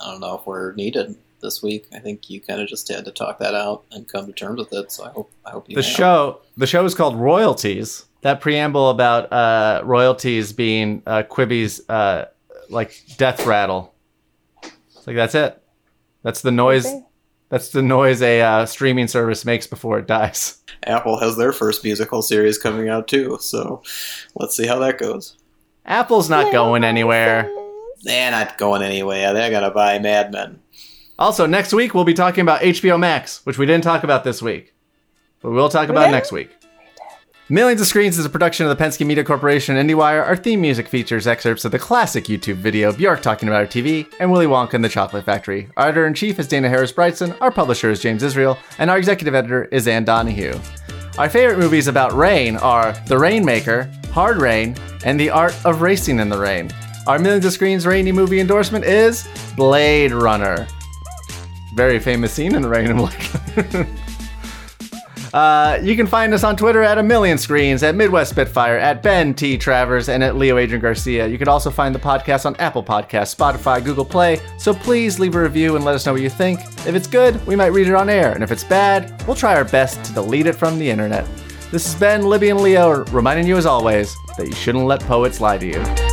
I 0.01 0.11
don't 0.11 0.21
know 0.21 0.37
if 0.39 0.47
we're 0.47 0.73
needed. 0.73 1.15
this 1.41 1.61
week. 1.61 1.85
I 1.93 1.99
think 1.99 2.29
you 2.29 2.39
kind 2.39 2.61
of 2.61 2.67
just 2.69 2.87
had 2.87 3.03
to 3.05 3.11
talk 3.11 3.37
that 3.39 3.53
out 3.53 3.83
and 3.91 4.07
come 4.07 4.25
to 4.27 4.31
terms 4.33 4.57
with 4.57 4.71
it. 4.73 4.91
So 4.91 5.03
I 5.05 5.09
hope 5.09 5.31
I 5.45 5.49
hope 5.51 5.69
you 5.69 5.75
The 5.75 5.83
have. 5.83 5.91
show 5.91 6.39
the 6.55 6.65
show 6.65 6.85
is 6.85 6.95
called 6.95 7.17
Royalties. 7.17 8.05
That 8.21 8.39
preamble 8.41 8.89
about 8.89 9.31
uh, 9.33 9.81
royalties 9.83 10.53
being 10.53 11.03
uh, 11.05 11.23
Quibi's 11.23 11.87
uh, 11.89 12.25
like 12.69 13.03
death 13.17 13.45
rattle. 13.45 13.93
It's 15.05 15.07
like 15.07 15.17
that's 15.17 15.35
it. 15.35 15.61
That's 16.23 16.41
the 16.41 16.51
noise. 16.51 16.87
Okay. 16.87 17.03
That's 17.49 17.69
the 17.69 17.83
noise 17.83 18.23
a 18.23 18.41
uh, 18.41 18.65
streaming 18.65 19.07
service 19.07 19.45
makes 19.45 19.67
before 19.67 19.99
it 19.99 20.07
dies. 20.07 20.63
Apple 20.83 21.19
has 21.19 21.37
their 21.37 21.53
first 21.53 21.83
musical 21.83 22.23
series 22.23 22.57
coming 22.57 22.89
out 22.89 23.07
too. 23.07 23.37
So 23.39 23.83
let's 24.33 24.57
see 24.57 24.65
how 24.65 24.79
that 24.79 24.97
goes. 24.97 25.37
Apple's 25.85 26.27
not 26.27 26.51
going 26.51 26.83
anywhere. 26.83 27.47
They're 28.01 28.31
not 28.31 28.57
going 28.57 28.81
anywhere. 28.81 29.31
They're 29.31 29.51
gonna 29.51 29.69
buy 29.69 29.99
Mad 29.99 30.31
Men. 30.31 30.59
Also, 31.19 31.45
next 31.45 31.71
week 31.71 31.93
we'll 31.93 32.03
be 32.03 32.15
talking 32.15 32.41
about 32.41 32.61
HBO 32.61 32.99
Max, 32.99 33.45
which 33.45 33.59
we 33.59 33.67
didn't 33.67 33.83
talk 33.83 34.03
about 34.03 34.23
this 34.23 34.41
week, 34.41 34.73
but 35.39 35.51
we'll 35.51 35.69
talk 35.69 35.89
about 35.89 36.05
didn't? 36.05 36.13
next 36.13 36.31
week. 36.31 36.49
Millions 37.47 37.79
of 37.79 37.85
Screens 37.85 38.17
is 38.17 38.25
a 38.25 38.29
production 38.29 38.65
of 38.65 38.75
the 38.75 38.83
Penske 38.83 39.05
Media 39.05 39.23
Corporation 39.23 39.77
and 39.77 39.87
IndieWire. 39.87 40.25
Our 40.25 40.35
theme 40.35 40.61
music 40.61 40.87
features 40.87 41.27
excerpts 41.27 41.63
of 41.63 41.71
the 41.71 41.77
classic 41.77 42.23
YouTube 42.23 42.55
video 42.55 42.91
Bjork 42.91 43.21
talking 43.21 43.47
about 43.47 43.61
her 43.61 43.81
TV 43.81 44.11
and 44.19 44.31
Willy 44.31 44.47
Wonka 44.47 44.73
and 44.73 44.83
the 44.83 44.89
Chocolate 44.89 45.25
Factory. 45.25 45.69
Our 45.77 45.89
editor 45.89 46.07
in 46.07 46.15
chief 46.15 46.39
is 46.39 46.47
Dana 46.47 46.69
Harris 46.69 46.91
Bridson. 46.91 47.37
Our 47.41 47.51
publisher 47.51 47.91
is 47.91 47.99
James 47.99 48.23
Israel, 48.23 48.57
and 48.79 48.89
our 48.89 48.97
executive 48.97 49.35
editor 49.35 49.65
is 49.65 49.87
Ann 49.87 50.05
Donahue. 50.05 50.59
Our 51.19 51.29
favorite 51.29 51.59
movies 51.59 51.87
about 51.87 52.13
rain 52.13 52.57
are 52.57 52.93
The 53.05 53.19
Rainmaker, 53.19 53.91
Hard 54.11 54.37
Rain, 54.37 54.75
and 55.03 55.19
The 55.19 55.29
Art 55.29 55.53
of 55.65 55.81
Racing 55.83 56.17
in 56.17 56.29
the 56.29 56.39
Rain. 56.39 56.71
Our 57.05 57.19
Millions 57.19 57.45
of 57.45 57.53
Screens 57.53 57.85
rainy 57.85 58.11
movie 58.11 58.39
endorsement 58.39 58.85
is 58.85 59.27
Blade 59.55 60.13
Runner 60.13 60.67
very 61.75 61.99
famous 61.99 62.31
scene 62.33 62.55
in 62.55 62.61
the 62.61 62.69
rain. 62.69 62.87
I'm 62.89 62.99
like, 62.99 63.31
uh, 65.35 65.77
you 65.83 65.97
can 65.97 66.07
find 66.07 66.33
us 66.33 66.45
on 66.45 66.55
Twitter 66.55 66.81
at 66.81 66.97
a 66.97 67.03
million 67.03 67.37
screens, 67.37 67.83
at 67.83 67.93
Midwest 67.93 68.31
Spitfire, 68.31 68.77
at 68.77 69.03
Ben 69.03 69.33
T 69.33 69.57
Travers, 69.57 70.07
and 70.07 70.23
at 70.23 70.37
Leo 70.37 70.57
Adrian 70.57 70.81
Garcia. 70.81 71.27
You 71.27 71.37
can 71.37 71.49
also 71.49 71.69
find 71.69 71.93
the 71.93 71.99
podcast 71.99 72.45
on 72.45 72.55
Apple 72.55 72.81
Podcasts, 72.81 73.35
Spotify, 73.35 73.83
Google 73.83 74.05
Play. 74.05 74.39
So 74.57 74.73
please 74.73 75.19
leave 75.19 75.35
a 75.35 75.41
review 75.41 75.75
and 75.75 75.83
let 75.83 75.93
us 75.93 76.05
know 76.05 76.13
what 76.13 76.21
you 76.21 76.29
think. 76.29 76.61
If 76.87 76.95
it's 76.95 77.07
good, 77.07 77.45
we 77.45 77.55
might 77.55 77.73
read 77.73 77.87
it 77.87 77.93
on 77.93 78.09
air, 78.09 78.31
and 78.31 78.43
if 78.43 78.51
it's 78.51 78.63
bad, 78.63 79.21
we'll 79.27 79.35
try 79.35 79.55
our 79.55 79.65
best 79.65 80.03
to 80.05 80.13
delete 80.13 80.47
it 80.47 80.53
from 80.53 80.79
the 80.79 80.89
internet. 80.89 81.27
This 81.69 81.85
has 81.85 81.99
been 81.99 82.21
Libby 82.25 82.49
and 82.49 82.61
Leo 82.61 83.03
reminding 83.05 83.45
you 83.45 83.57
as 83.57 83.65
always 83.65 84.15
that 84.37 84.47
you 84.47 84.53
shouldn't 84.53 84.85
let 84.85 85.01
poets 85.01 85.41
lie 85.41 85.57
to 85.57 85.65
you. 85.65 85.79
You 85.81 86.04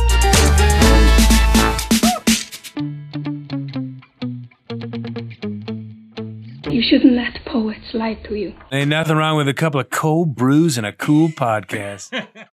shouldn't 6.83 7.13
let 7.13 7.43
poets 7.45 7.93
lie 7.93 8.15
to 8.15 8.35
you. 8.35 8.53
Ain't 8.71 8.89
nothing 8.89 9.15
wrong 9.15 9.37
with 9.37 9.47
a 9.47 9.53
couple 9.53 9.79
of 9.79 9.89
cold 9.89 10.35
brews 10.35 10.77
and 10.77 10.85
a 10.85 10.91
cool 10.93 11.29
podcast. 11.43 12.11